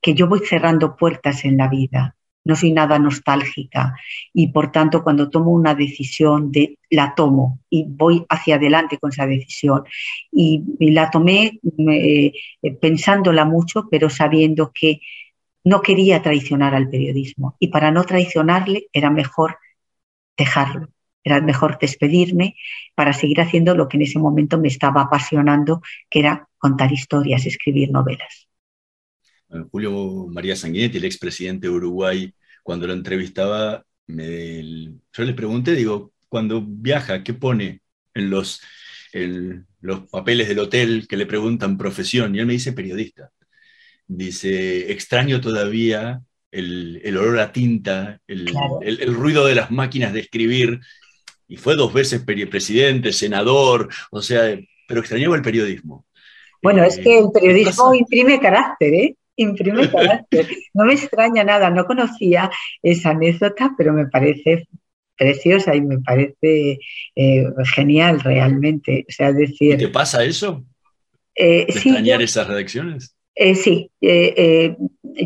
[0.00, 3.94] que yo voy cerrando puertas en la vida no soy nada nostálgica
[4.32, 9.10] y por tanto cuando tomo una decisión de, la tomo y voy hacia adelante con
[9.10, 9.84] esa decisión.
[10.32, 12.32] Y, y la tomé eh,
[12.80, 15.00] pensándola mucho pero sabiendo que
[15.64, 17.56] no quería traicionar al periodismo.
[17.58, 19.58] Y para no traicionarle era mejor
[20.36, 20.88] dejarlo.
[21.22, 22.56] Era mejor despedirme
[22.94, 27.44] para seguir haciendo lo que en ese momento me estaba apasionando que era contar historias
[27.44, 28.48] escribir novelas
[29.70, 32.32] Julio María Sanguinetti, el expresidente de Uruguay,
[32.62, 34.62] cuando lo entrevistaba, me,
[35.12, 37.80] yo le pregunté, digo, cuando viaja, ¿qué pone
[38.14, 38.60] en los,
[39.12, 42.34] en los papeles del hotel que le preguntan profesión?
[42.34, 43.30] Y él me dice periodista.
[44.06, 48.80] Dice, extraño todavía el, el olor a tinta, el, Claro.
[48.82, 50.80] el- el ruido de las máquinas de escribir.
[51.46, 56.06] Y fue dos veces presidente, senador, o sea, pero extrañaba el periodismo.
[56.62, 59.16] Bueno, es que el Eh, ¿qué periodismo imprime carácter, ¿eh?
[59.38, 60.46] Imprime carácter.
[60.74, 62.50] No me extraña nada, no conocía
[62.82, 64.68] esa anécdota, pero me parece
[65.16, 66.78] preciosa y me parece
[67.16, 69.06] eh, genial realmente.
[69.08, 69.36] O sea, es
[69.68, 70.64] ¿Y decir, te pasa eso?
[71.34, 73.14] eh, ¿De sí, extrañar yo- esas redacciones?
[73.34, 73.90] eh, sí,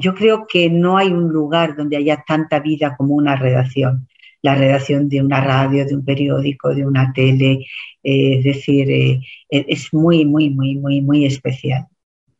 [0.00, 4.08] yo creo que no hay un lugar donde haya tanta vida como una redacción.
[4.42, 7.66] La redacción de una radio, de un periódico, de una tele,
[8.02, 11.86] es decir, eh, es muy, muy, muy, muy, muy especial.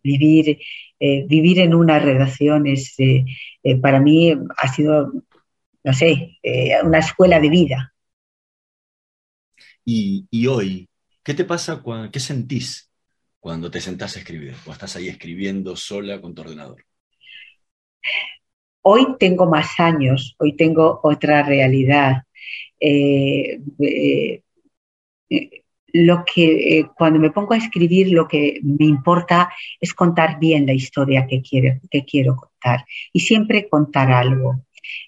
[0.04, 0.58] vivir,
[1.02, 3.26] eh, vivir en una redacción es, eh,
[3.64, 5.12] eh, para mí ha sido,
[5.84, 6.38] no sé,
[6.84, 7.94] una escuela de vida.
[9.84, 10.88] Y, y hoy,
[11.22, 11.82] ¿qué te pasa?
[11.82, 12.90] cua- ¿Qué sentís
[13.40, 14.54] cuando te sentás a escribir?
[14.66, 16.84] O estás ahí escribiendo sola con tu ordenador.
[18.82, 22.24] Hoy tengo más años, hoy tengo otra realidad.
[22.80, 24.42] Eh, eh,
[25.30, 25.61] eh,
[25.92, 30.66] lo que eh, cuando me pongo a escribir, lo que me importa es contar bien
[30.66, 34.62] la historia que quiero, que quiero contar y siempre contar algo.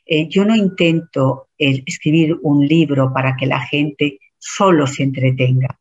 [0.04, 5.78] Eh, yo no intento eh, escribir un libro para que la gente solo se entretenga.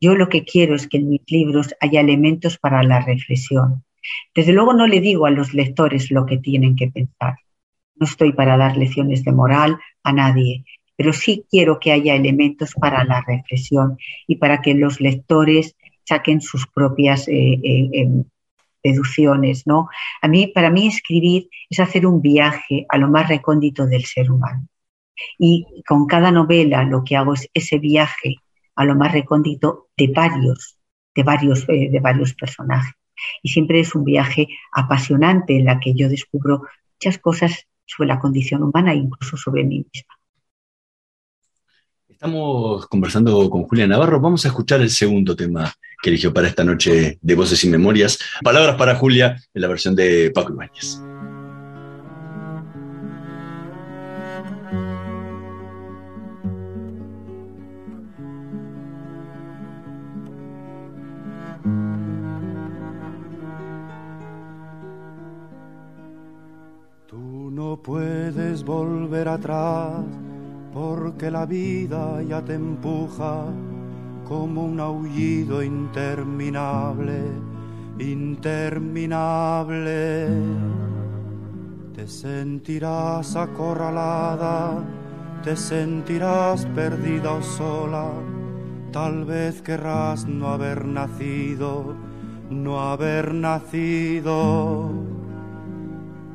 [0.00, 3.84] Yo lo que quiero es que en mis libros haya elementos para la reflexión.
[4.34, 7.36] Desde luego no le digo a los lectores lo que tienen que pensar.
[7.94, 10.64] No estoy para dar lecciones de moral a nadie,
[10.96, 16.40] pero sí quiero que haya elementos para la reflexión y para que los lectores saquen
[16.40, 18.24] sus propias eh, eh, em,
[18.82, 19.88] deducciones, ¿no?
[20.20, 24.30] A mí, para mí escribir es hacer un viaje a lo más recóndito del ser
[24.30, 24.66] humano.
[25.38, 28.36] Y con cada novela lo que hago es ese viaje
[28.74, 30.78] a lo más recóndito de varios,
[31.14, 32.94] de varios, eh, de varios personajes.
[33.42, 36.62] Y siempre es un viaje apasionante en la que yo descubro
[36.94, 40.14] muchas cosas sobre la condición humana e incluso sobre mí misma.
[42.22, 44.20] Estamos conversando con Julia Navarro.
[44.20, 48.16] Vamos a escuchar el segundo tema que eligió para esta noche de Voces y Memorias.
[48.44, 51.00] Palabras para Julia en la versión de Paco Ibáñez.
[67.08, 70.04] Tú no puedes volver atrás
[70.72, 73.44] porque la vida ya te empuja
[74.26, 77.20] como un aullido interminable,
[77.98, 80.28] interminable.
[81.94, 84.82] Te sentirás acorralada,
[85.44, 88.10] te sentirás perdida o sola,
[88.92, 91.94] tal vez querrás no haber nacido,
[92.48, 95.11] no haber nacido.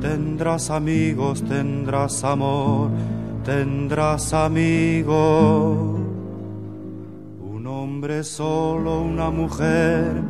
[0.00, 2.88] Tendrás amigos, tendrás amor,
[3.44, 5.98] tendrás amigos.
[7.42, 10.22] Un hombre solo, una mujer,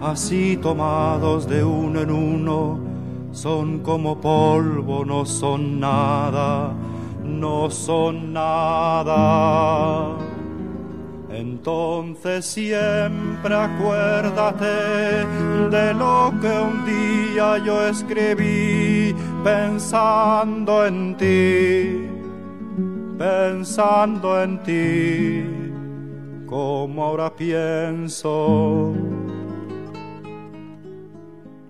[0.00, 2.78] así tomados de uno en uno,
[3.32, 6.72] son como polvo, no son nada,
[7.22, 10.16] no son nada.
[11.30, 15.26] Entonces siempre acuérdate
[15.70, 18.89] de lo que un día yo escribí
[19.42, 22.08] pensando en ti,
[23.18, 28.94] pensando en ti, como ahora pienso.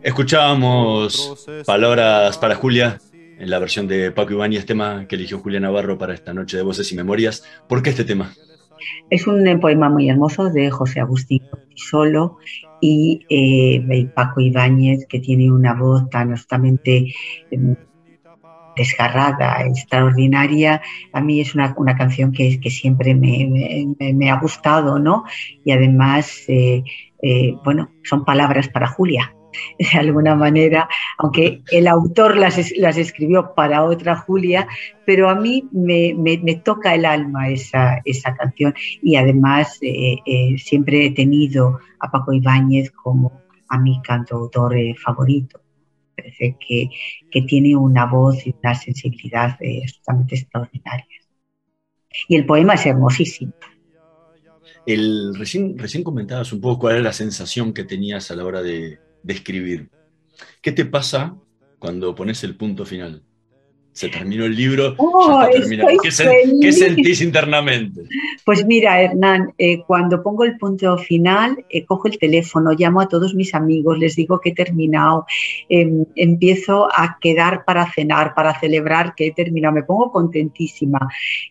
[0.03, 2.99] Escuchábamos Palabras para Julia
[3.38, 6.62] en la versión de Paco Ibáñez, tema que eligió Julia Navarro para esta noche de
[6.62, 7.45] Voces y Memorias.
[7.68, 8.32] ¿Por qué este tema?
[9.11, 11.43] Es un poema muy hermoso de José Agustín
[11.74, 12.38] Solo
[12.81, 17.12] y eh, Paco Ibáñez, que tiene una voz tan justamente
[17.51, 17.76] eh,
[18.76, 20.81] desgarrada, extraordinaria.
[21.12, 23.47] A mí es una, una canción que, que siempre me,
[23.99, 25.24] me, me, ha gustado, ¿no?
[25.64, 26.83] Y además, eh,
[27.22, 29.35] eh, bueno, son palabras para Julia
[29.78, 30.88] de alguna manera,
[31.18, 34.68] aunque el autor las, las escribió para otra Julia,
[35.05, 40.16] pero a mí me, me, me toca el alma esa, esa canción y además eh,
[40.24, 45.61] eh, siempre he tenido a Paco Ibáñez como a mi cantautor eh, favorito.
[46.16, 46.90] Parece que,
[47.30, 51.28] que, tiene una voz y una sensibilidad absolutamente extraordinarias.
[52.28, 53.55] Y el poema es hermosísimo.
[54.84, 58.61] El, recién, recién comentabas un poco cuál era la sensación que tenías a la hora
[58.61, 59.88] de, de escribir.
[60.62, 61.34] ¿Qué te pasa
[61.78, 63.22] cuando pones el punto final?
[63.92, 65.90] Se terminó el libro, oh, ya está terminado.
[66.02, 68.02] ¿Qué, sen ¿Qué, sentís internamente?
[68.51, 73.07] Pues mira, Hernán, eh, cuando pongo el punto final, eh, cojo el teléfono, llamo a
[73.07, 75.24] todos mis amigos, les digo que he terminado,
[75.68, 80.98] em, empiezo a quedar para cenar, para celebrar que he terminado, me pongo contentísima,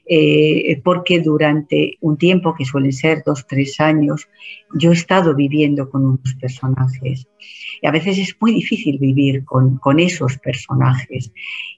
[0.06, 4.28] eh, porque durante un tiempo, que suelen ser dos, tres años,
[4.74, 7.30] yo he estado viviendo con unos personajes.
[7.82, 11.32] Y a veces es muy difícil vivir con, esos personajes.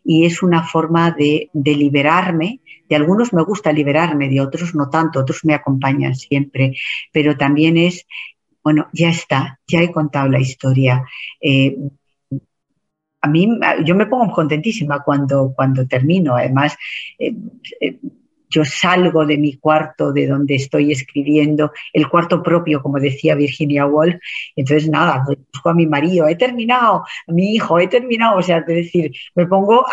[0.04, 2.60] Y es una forma de, de liberarme
[2.92, 6.76] de algunos me gusta liberarme, de otros no tanto, otros me acompañan siempre,
[7.14, 8.06] pero también es,
[8.62, 11.06] bueno, ya está, ya he contado la historia.
[11.40, 11.78] Eh,
[13.22, 13.48] a mí,
[13.86, 16.76] yo me pongo contentísima cuando, cuando termino, además.
[17.18, 17.34] Eh,
[17.80, 17.98] eh,
[18.54, 23.86] yo salgo de mi cuarto, de donde estoy escribiendo, el cuarto propio, como decía Virginia
[23.86, 24.16] Woolf.
[24.58, 28.40] Entonces, nada, busco a mi marido, he terminado, a mi hijo, he terminado.
[28.40, 29.86] O sea, es decir, me pongo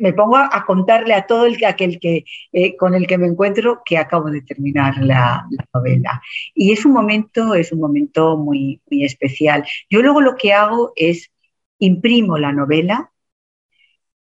[0.00, 3.82] me, pongo a, contarle a todo el, aquel que, eh, con el que me encuentro
[3.84, 6.22] que acabo de terminar la, novela.
[6.54, 9.64] Y es un momento, es un momento muy, muy especial.
[9.90, 11.30] Yo luego lo que hago es
[11.78, 13.12] imprimo la novela,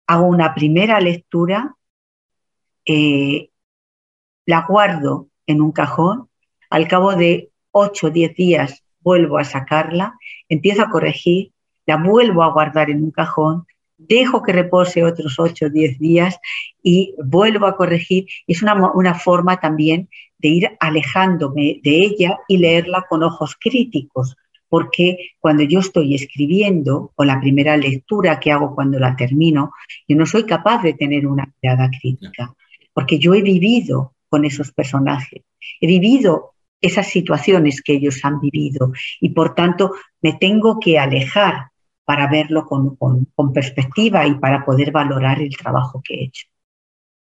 [0.06, 1.74] hago una primera lectura,
[2.86, 3.50] eh,
[4.46, 6.28] la guardo en un cajón,
[6.70, 11.52] al cabo de 8 o 10 días vuelvo a sacarla, empiezo a corregir,
[11.86, 13.66] la vuelvo a guardar en un cajón
[13.99, 16.38] dejo que repose otros 8 o 10 días
[16.82, 18.26] y vuelvo a corregir.
[18.46, 24.36] Es una, una, forma también de ir alejándome de ella y leerla con ojos críticos,
[24.68, 29.72] porque cuando yo estoy escribiendo o la primera lectura que hago cuando la termino,
[30.07, 32.55] yo no soy capaz de tener una mirada crítica,
[32.92, 35.42] porque yo he vivido con esos personajes,
[35.80, 39.92] he vivido esas situaciones que ellos han vivido y por tanto
[40.22, 41.70] me tengo que alejar
[42.09, 46.46] para verlo con, con, perspectiva y para poder valorar el trabajo que he hecho.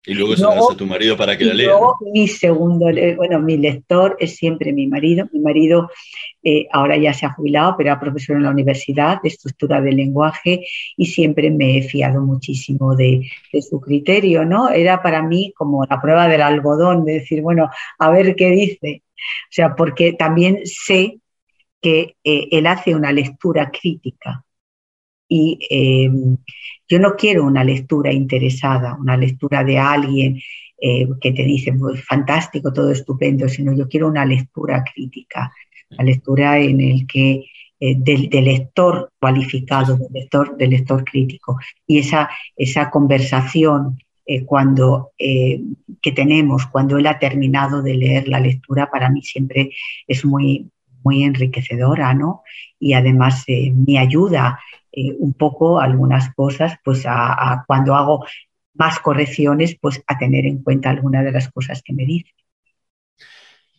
[0.05, 1.67] Y luego se lo das a tu marido para que la lea.
[1.67, 5.29] Luego, mi segundo, bueno, mi lector es siempre mi marido.
[5.31, 5.89] Mi marido
[6.43, 9.95] eh, ahora ya se ha jubilado, pero era profesor en la universidad de estructura del
[9.95, 10.65] lenguaje
[10.97, 13.21] y siempre me he fiado muchísimo de,
[13.53, 14.69] de, su criterio, ¿no?
[14.69, 17.69] Era para mí como la prueba del algodón, de decir, bueno,
[17.99, 19.03] a ver qué dice.
[19.15, 21.19] O sea, porque también sé
[21.81, 24.43] que eh, él hace una lectura crítica
[25.35, 26.11] y eh,
[26.87, 30.39] yo no quiero una lectura interesada, una lectura de alguien
[30.79, 35.51] eh, que te dice, pues, fantástico, todo estupendo, sino yo quiero una lectura crítica,
[35.89, 37.45] una lectura en el que
[37.79, 41.57] eh, del, lector cualificado, del lector, del lector crítico.
[41.87, 43.97] Y esa, esa conversación
[44.45, 49.71] cuando, que tenemos cuando él ha terminado de leer la lectura, para mí siempre
[50.07, 50.69] es muy,
[51.03, 52.43] muy enriquecedora, ¿no?
[52.79, 54.59] Y además me ayuda
[54.95, 58.25] eh, un poco algunas cosas, pues a, cuando hago
[58.75, 62.29] más correcciones, pues a tener en cuenta algunas de las cosas que me dice.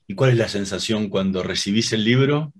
[0.08, 2.52] ¿Y cuál es la sensación cuando recibís el libro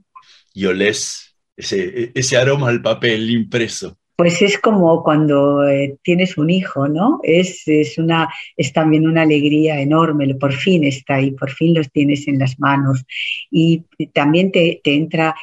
[0.53, 3.99] y olés ese, ese aroma al papel impreso?
[4.17, 7.19] Pues es como cuando eh, tienes un hijo, ¿no?
[7.25, 11.91] Es, es, una, es también una alegría enorme, por fin está ahí, por fin los
[11.91, 13.05] tienes en las manos.
[13.51, 13.83] Y
[14.13, 15.35] también te, te entra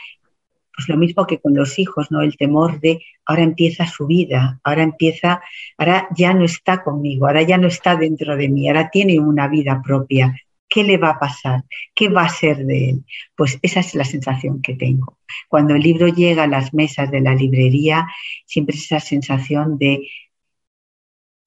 [0.75, 2.21] pues lo mismo que con los hijos, ¿no?
[2.21, 5.41] El temor de ahora empieza su vida, ahora empieza,
[5.77, 9.47] ahora ya no está conmigo, ahora ya no está dentro de mí, ahora tiene una
[9.47, 10.35] vida propia.
[10.69, 11.63] ¿Qué le va a pasar?
[11.93, 13.05] ¿Qué va a ser de él?
[13.35, 15.17] Pues esa es la sensación que tengo.
[15.49, 18.07] Cuando el libro llega a las mesas de la librería,
[18.45, 20.07] siempre es esa sensación de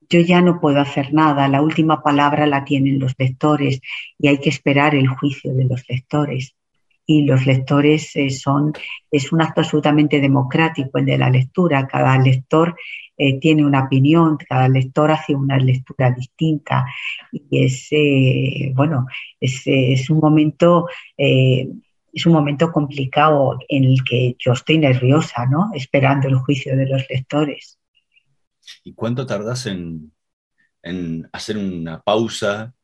[0.09, 3.81] yo ya no puedo hacer nada, la última palabra la tienen los lectores
[4.19, 6.55] y hay que esperar el juicio de los lectores
[7.05, 8.73] y los lectores eh, son,
[9.11, 11.87] es un acto absolutamente democrático el de la lectura.
[11.87, 12.75] Cada lector
[13.17, 16.85] eh, tiene una opinión, cada lector hace una lectura distinta
[17.31, 19.07] y es, eh, bueno,
[19.39, 20.87] es, un momento...
[21.17, 25.71] es un momento complicado en el que yo estoy nerviosa, ¿no?
[25.73, 27.77] Esperando el juicio de los lectores.
[28.85, 30.13] ¿Y cuánto tardas en,
[30.81, 32.74] en hacer una pausa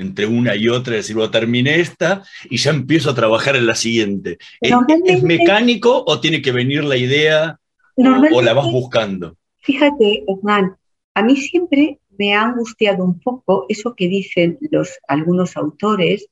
[0.00, 3.74] entre una y otra, decir, bueno, terminé esta y ya empiezo a trabajar en la
[3.74, 4.38] siguiente.
[4.60, 7.58] ¿Es, mecánico o tiene que venir la idea
[7.96, 9.36] o, la vas buscando?
[9.58, 10.76] Fíjate, Hernán,
[11.14, 16.26] a mí siempre me ha angustiado un poco eso que dicen los, algunos autores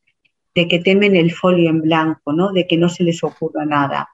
[0.54, 2.52] de que temen el folio en blanco, ¿no?
[2.52, 4.08] de que no se les ocurra nada.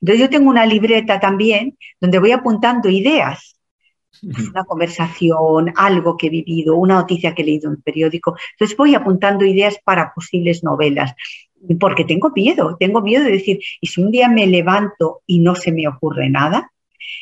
[0.00, 3.59] Entonces yo tengo una libreta también donde voy apuntando ideas
[4.52, 8.36] una conversación, algo que he vivido, una noticia que he leído en el periódico.
[8.52, 11.14] Entonces voy apuntando ideas para posibles novelas,
[11.78, 15.54] porque tengo miedo, tengo miedo de decir, y si un día me levanto y no
[15.54, 16.70] se me ocurre nada,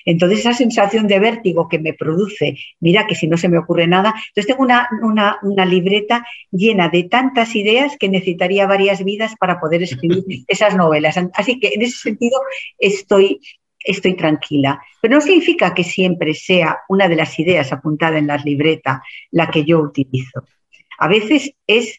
[0.04, 3.86] Entonces esa sensación de vértigo que me produce, mira que si no se me ocurre
[3.86, 9.34] nada, entonces tengo una, una, una libreta llena de tantas ideas que necesitaría varias vidas
[9.38, 11.16] para poder escribir esas novelas.
[11.34, 12.40] Así que en ese sentido
[12.78, 13.40] estoy,
[13.88, 14.80] estoy tranquila.
[15.00, 19.50] Pero no significa que siempre sea una de las ideas apuntada en la libreta la
[19.50, 20.44] que yo utilizo.
[20.98, 21.98] A veces es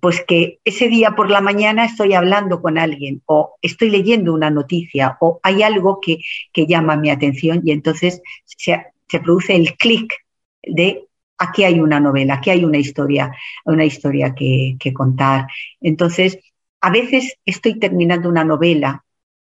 [0.00, 4.50] pues que ese día por la mañana estoy hablando con alguien o estoy leyendo una
[4.50, 6.18] noticia o hay algo que,
[6.52, 10.14] que llama mi atención y entonces se, se produce el clic
[10.62, 11.08] de
[11.38, 13.32] aquí hay una novela, aquí hay una historia,
[13.64, 15.46] una historia que, que, contar.
[15.80, 16.38] Entonces,
[16.80, 19.04] a veces estoy terminando una novela,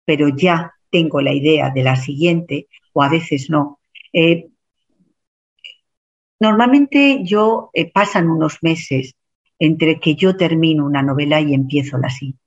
[0.05, 3.79] pero ya tengo la idea de la siguiente o a veces no.
[4.15, 4.49] Eh,
[6.41, 9.15] normalmente yo eh, pasan unos meses
[9.59, 12.41] entre que yo termino una novela y empiezo la siguiente.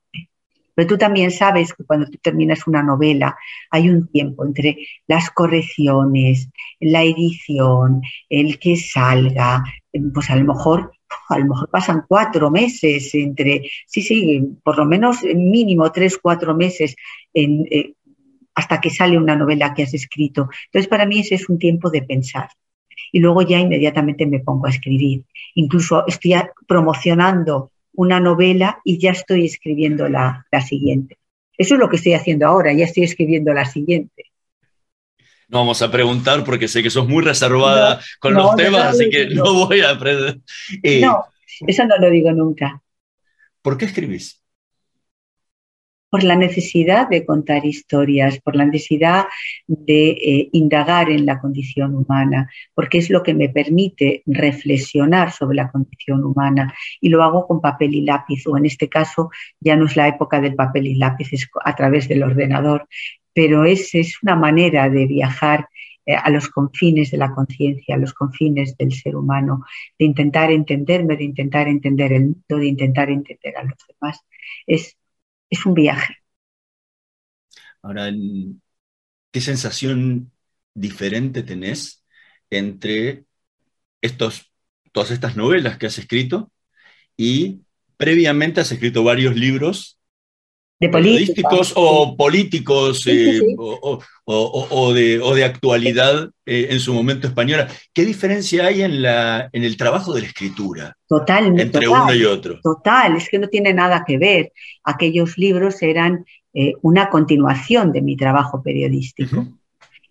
[0.73, 3.37] Pero tú también sabes que cuando tú terminas una novela
[3.69, 4.77] hay un tiempo entre
[5.07, 9.63] las correcciones, la edición, el que salga,
[10.13, 10.91] pues a lo mejor
[11.29, 16.55] a lo mejor pasan cuatro meses entre, sí, sí, por lo menos mínimo tres, cuatro
[16.55, 16.95] meses
[17.33, 17.93] en, eh,
[18.59, 20.49] hasta que sale una novela que has escrito.
[20.65, 22.49] Entonces, para mí ese es un tiempo de pensar
[23.11, 25.23] y luego ya inmediatamente me pongo a escribir.
[25.55, 26.33] Incluso estoy
[26.67, 31.17] promocionando una novela y ya estoy escribiendo la, la siguiente.
[31.57, 34.23] Eso es lo que estoy haciendo ahora, ya estoy escribiendo la siguiente.
[35.47, 38.83] No vamos a preguntar porque sé que sos muy reservada No, con no, los temas,
[38.83, 39.43] no, así que no.
[39.45, 40.39] no voy a aprender.
[40.83, 41.25] Eh, No,
[41.65, 42.81] eso no lo digo nunca.
[43.61, 44.38] ¿Por qué escribís?
[46.09, 49.25] Por la necesidad de contar historias, por la necesidad
[49.67, 55.57] de eh, indagar en la condición humana, porque es lo que me permite reflexionar sobre
[55.57, 59.29] la condición humana y lo hago con papel y lápiz, o en este caso
[59.59, 62.87] ya no es la época del papel y lápiz, es a través del ordenador,
[63.33, 65.67] pero es, es una manera de viajar
[66.09, 69.63] eh, a los confines de la conciencia, a los confines del ser humano,
[69.99, 74.25] de intentar entenderme, de intentar entender el mundo, de intentar entender a los demás.
[74.65, 74.97] Es,
[75.49, 76.15] es un viaje.
[77.81, 78.11] Ahora,
[79.31, 80.31] ¿qué sensación
[80.73, 82.03] diferente tenés
[82.49, 83.25] entre
[84.01, 84.51] estos,
[84.91, 86.51] todas estas novelas que has escrito
[87.17, 87.61] y
[87.97, 89.98] previamente has escrito varios libros
[90.79, 90.93] De política.
[91.49, 93.55] periodísticos o políticos Sí, sí, eh, sí.
[93.57, 93.99] o, o-
[94.31, 97.67] o- o de, o de actualidad eh, en su momento española?
[97.93, 102.03] ¿Qué diferencia hay en, la, en el trabajo de la escritura Total, entre total.
[102.03, 102.59] uno y otro?
[102.61, 104.53] Total, es que no tiene nada que ver.
[104.83, 109.47] Aquellos libros eran eh, una continuación de mi trabajo periodístico.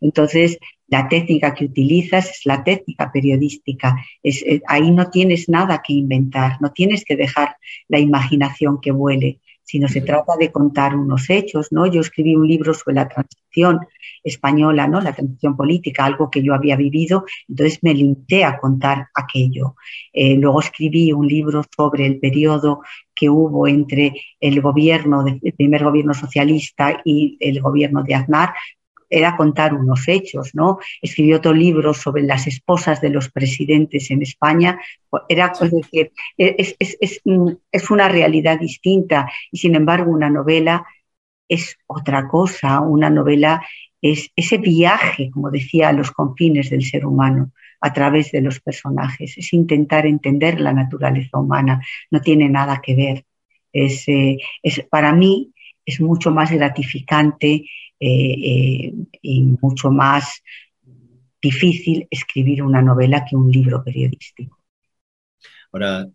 [0.01, 3.97] Entonces, la técnica que utilizas es la técnica periodística.
[4.23, 7.57] Es, ahí no tienes nada que inventar, no tienes que dejar
[7.89, 11.87] la imaginación que vuele, sino se trata de contar unos hechos, ¿no?
[11.87, 13.81] Yo escribí un libro sobre la transición
[14.25, 15.03] española, ¿no?
[15.03, 19.77] La transición política, algo que yo había vivido, entonces me limité a contar aquello.
[20.11, 22.81] Eh, luego escribí un libro sobre el periodo
[23.15, 28.55] que hubo entre el gobierno, el primer gobierno socialista y el gobierno de Aznar,
[29.11, 30.79] era contar unos hechos, ¿no?
[31.01, 34.79] Escribí otro libro sobre las esposas de los presidentes en España.
[35.29, 40.31] Era, es decir, es, es, es, mm, es una realidad distinta y sin embargo una
[40.31, 40.87] novela
[41.49, 42.81] es otra cosa.
[42.81, 43.63] Una novela
[44.03, 48.61] es ese viaje, como decía, a los confines del ser humano a través de los
[48.61, 49.39] personajes.
[49.39, 51.81] Es intentar entender la naturaleza humana.
[52.11, 53.25] No tiene nada que ver.
[53.73, 55.53] Es, eh, es para mí
[55.85, 57.65] es mucho más gratificante
[58.01, 58.93] eh, eh,
[59.23, 60.43] y mucho más
[61.41, 64.59] difícil escribir una novela que un libro periodístico.
[65.73, 66.07] Ahora,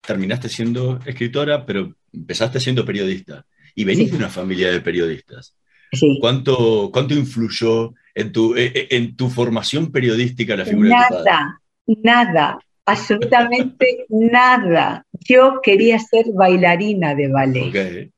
[0.00, 3.44] terminaste siendo escritora, pero empezaste siendo periodista.
[3.74, 4.10] Y venís Sí.
[4.12, 5.56] de una familia de periodistas.
[5.92, 6.18] Sí.
[6.20, 11.14] ¿Cuánto, cuánto influyó en tu, eh, eh, en tu formación periodística la figura de tu
[11.14, 11.24] padre?
[11.30, 15.06] Nada, nada, absolutamente nada.
[15.28, 17.68] Yo quería ser bailarina de ballet.
[17.68, 18.12] Ok.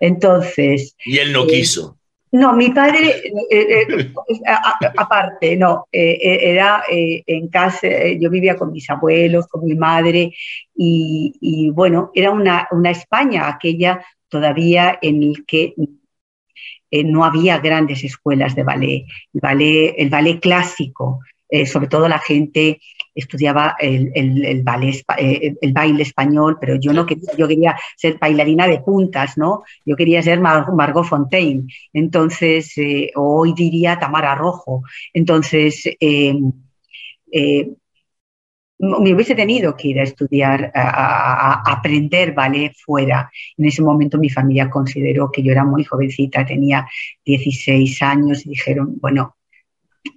[0.00, 1.98] Entonces, Y él no Eh, quiso.
[2.40, 3.08] No, mi padre,
[3.50, 4.12] eh, eh,
[4.46, 9.46] a- aparte, no, eh, eh, era eh, en casa, eh, yo vivía con mis abuelos,
[9.48, 10.32] con mi madre,
[10.74, 15.74] y, bueno, era una, una España aquella todavía en el que
[16.90, 19.04] eh, no había grandes escuelas de ballet.
[19.32, 22.80] El ballet, clásico, eh, sobre todo la gente
[23.16, 27.76] estudiaba el, el- el ballet, eh, el baile español, pero yo no quería, yo quería
[27.96, 29.64] ser bailarina de puntas, ¿no?
[29.84, 34.82] Yo quería ser Mar- Margot Fontaine, entonces, eh, hoy diría Tamara Rojo.
[35.14, 36.34] Entonces, eh,
[37.32, 37.76] eh,
[38.78, 43.30] me hubiese tenido que ir a estudiar, a- a aprender ballet fuera.
[43.56, 46.86] En ese momento mi familia consideró que yo era muy jovencita, tenía
[47.24, 49.36] 16 años y dijeron, bueno,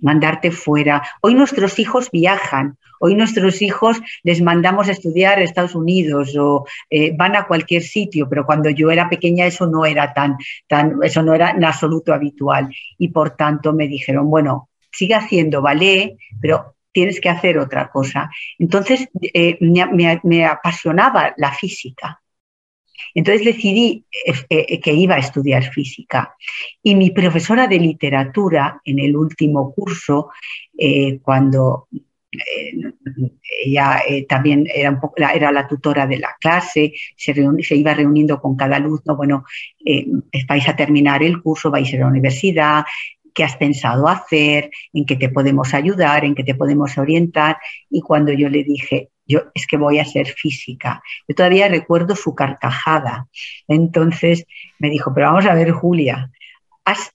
[0.02, 1.02] mandarte fuera.
[1.22, 6.66] Hoy nuestros hijos viajan, hoy nuestros hijos les mandamos a estudiar a Estados Unidos o
[6.90, 10.38] eh, van a cualquier sitio, pero cuando yo era pequeña eso no era tan,
[10.68, 12.74] tan, eso no era en absoluto habitual.
[12.98, 18.30] Y por tanto me dijeron, bueno, sigue haciendo ballet, pero tienes que hacer otra cosa.
[18.58, 22.22] Entonces eh, me, apasionaba la física.
[23.14, 26.36] Entonces decidí eh, eh, que iba a estudiar física.
[26.84, 30.30] Y mi profesora de literatura en el último curso,
[30.78, 31.88] eh, cuando
[33.66, 39.46] ella también era, la- tutora de la clase, se, iba reuniendo con cada alumno, bueno,
[39.86, 40.06] eh,
[40.48, 42.84] vais a terminar el curso, vais a a la universidad,
[43.34, 44.70] ¿qué has pensado hacer?
[44.94, 46.26] ¿En qué te podemos ayudar?
[46.26, 47.58] ¿En qué te podemos orientar?
[47.90, 52.16] Y cuando yo le dije, yo es que voy a ser física, yo todavía recuerdo
[52.16, 53.28] su carcajada.
[53.68, 54.46] Entonces
[54.80, 56.32] me dijo, pero vamos a ver, Julia,
[56.84, 57.12] has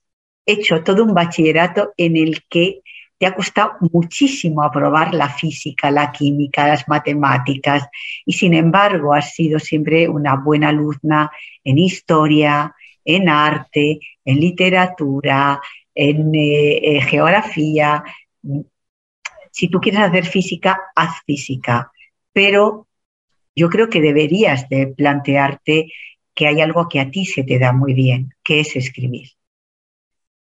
[0.46, 2.82] hecho todo un bachillerato en el que
[3.18, 7.86] te ha costado muchísimo aprobar la física, la química, las matemáticas,
[8.24, 11.30] y sin embargo has sido siempre una buena alumna
[11.62, 15.60] en historia, en arte, en literatura,
[15.94, 18.02] en eh, eh, geografía.
[19.50, 21.92] Si tú quieres hacer física, haz física,
[22.35, 22.87] pero
[23.57, 25.91] yo creo que deberías de plantearte
[26.35, 29.28] que hay algo que a ti se te da muy bien, que es escribir.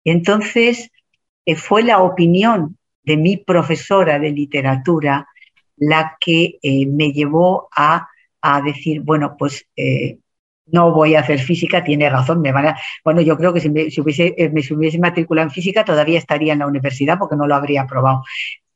[0.04, 0.90] Entonces
[1.46, 5.28] eh, fue la opinión de mi profesora de literatura
[5.76, 8.08] la que eh, me llevó a,
[8.42, 10.18] a decir, bueno, pues eh,
[10.66, 12.76] no voy a hacer física, tiene razón, me van a...
[13.04, 16.58] Bueno, yo creo que si me, hubiese, me hubiese matriculado en física todavía estaría en
[16.58, 18.24] la universidad porque no lo habría aprobado.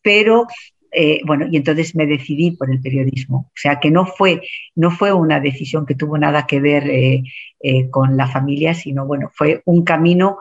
[0.01, 0.47] Pero
[0.93, 3.49] eh, bueno, y entonces me decidí por el periodismo.
[3.49, 4.43] O sea que no fue,
[4.74, 7.22] no fue una decisión que tuvo nada que ver eh,
[7.61, 10.38] eh, con la familia, sino bueno, fue un camino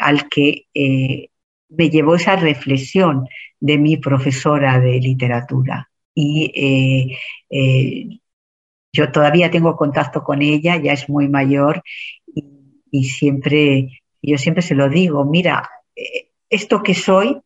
[0.00, 0.64] al que
[1.68, 3.26] me llevó esa reflexión
[3.60, 5.90] de mi profesora de literatura.
[6.14, 7.14] Y
[8.90, 11.82] yo todavía tengo contacto con ella, ya es muy mayor,
[12.34, 12.44] y,
[12.90, 15.68] y siempre, yo siempre se lo digo, mira,
[16.48, 17.38] esto que soy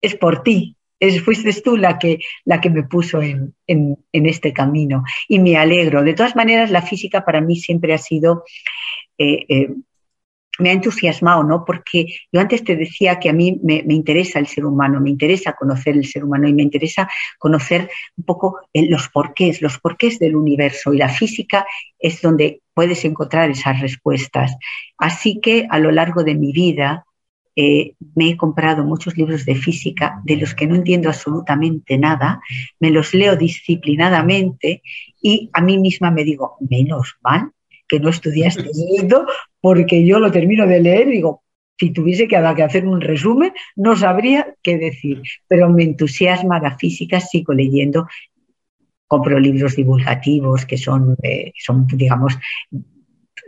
[0.00, 4.52] es por ti, es, fuiste tú la que, la que me puso en, en, este
[4.52, 6.04] camino y me alegro.
[6.04, 8.44] De todas maneras, la física para mí siempre ha sido,
[9.18, 9.74] eh, eh,
[10.60, 11.64] me ha entusiasmado, ¿no?
[11.64, 15.10] Porque yo antes te decía que a mí me, me, interesa el ser humano, me
[15.10, 20.20] interesa conocer el ser humano y me interesa conocer un poco los porqués, los porqués
[20.20, 21.66] del universo y la física
[21.98, 24.54] es donde puedes encontrar esas respuestas.
[24.98, 27.06] Así que a lo largo de mi vida,
[27.56, 32.40] eh, me he comprado muchos libros de física de los que no entiendo absolutamente nada,
[32.80, 34.82] me los leo disciplinadamente
[35.20, 37.50] y a mí misma me digo, menos mal
[37.88, 39.26] que no estudiaste esto,
[39.60, 41.42] porque yo lo termino de leer y digo,
[41.78, 47.18] si tuviese que hacer un resumen, no sabría qué decir, pero me entusiasma la física,
[47.18, 48.06] sigo leyendo,
[49.08, 52.38] compro libros divulgativos que son, eh, son digamos,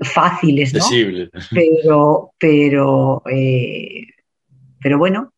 [0.00, 0.84] fáciles, ¿no?
[1.50, 4.06] Pero, pero, eh,
[4.80, 5.32] pero bueno,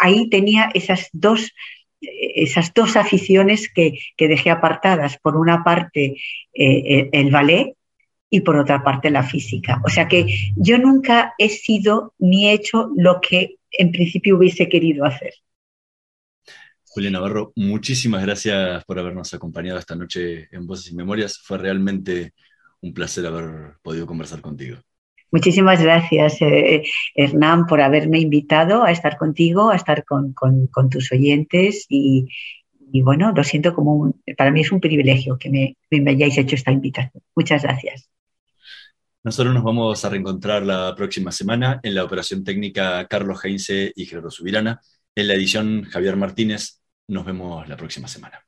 [0.00, 1.52] ahí tenía esas dos,
[2.00, 5.18] esas dos aficiones que, que dejé apartadas.
[5.18, 6.16] Por una parte,
[6.54, 7.74] eh, el ballet
[8.30, 9.80] y por otra parte, la física.
[9.84, 10.26] O sea que
[10.56, 15.34] yo nunca he sido ni hecho lo que en principio hubiese querido hacer.
[16.84, 21.38] Julia Navarro, muchísimas gracias por habernos acompañado esta noche en Voces y Memorias.
[21.38, 22.32] Fue realmente
[22.80, 24.78] un placer haber podido conversar contigo.
[25.30, 30.88] Muchísimas gracias, eh, Hernán, por haberme invitado a estar contigo, a estar con, con, con
[30.88, 32.28] tus oyentes y,
[32.90, 36.38] y, bueno, lo siento como un, para mí es un privilegio que me, me hayáis
[36.38, 37.22] hecho esta invitación.
[37.36, 38.08] Muchas gracias.
[39.22, 44.06] Nosotros nos vamos a reencontrar la próxima semana en la operación técnica Carlos Heinze y
[44.06, 44.80] Gerardo Subirana.
[45.14, 46.80] En la edición Javier Martínez.
[47.08, 48.47] Nos vemos la próxima semana.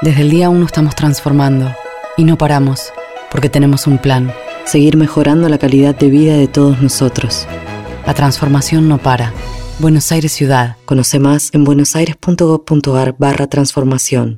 [0.00, 1.70] Desde el día 1 estamos transformando
[2.16, 2.94] y no paramos,
[3.30, 4.32] porque tenemos un plan,
[4.64, 7.46] seguir mejorando la calidad de vida de todos nosotros.
[8.06, 9.32] La transformación no para.
[9.78, 10.76] Buenos Aires Ciudad.
[10.84, 14.36] Conoce más en buenosaires.gov.ar barra transformación.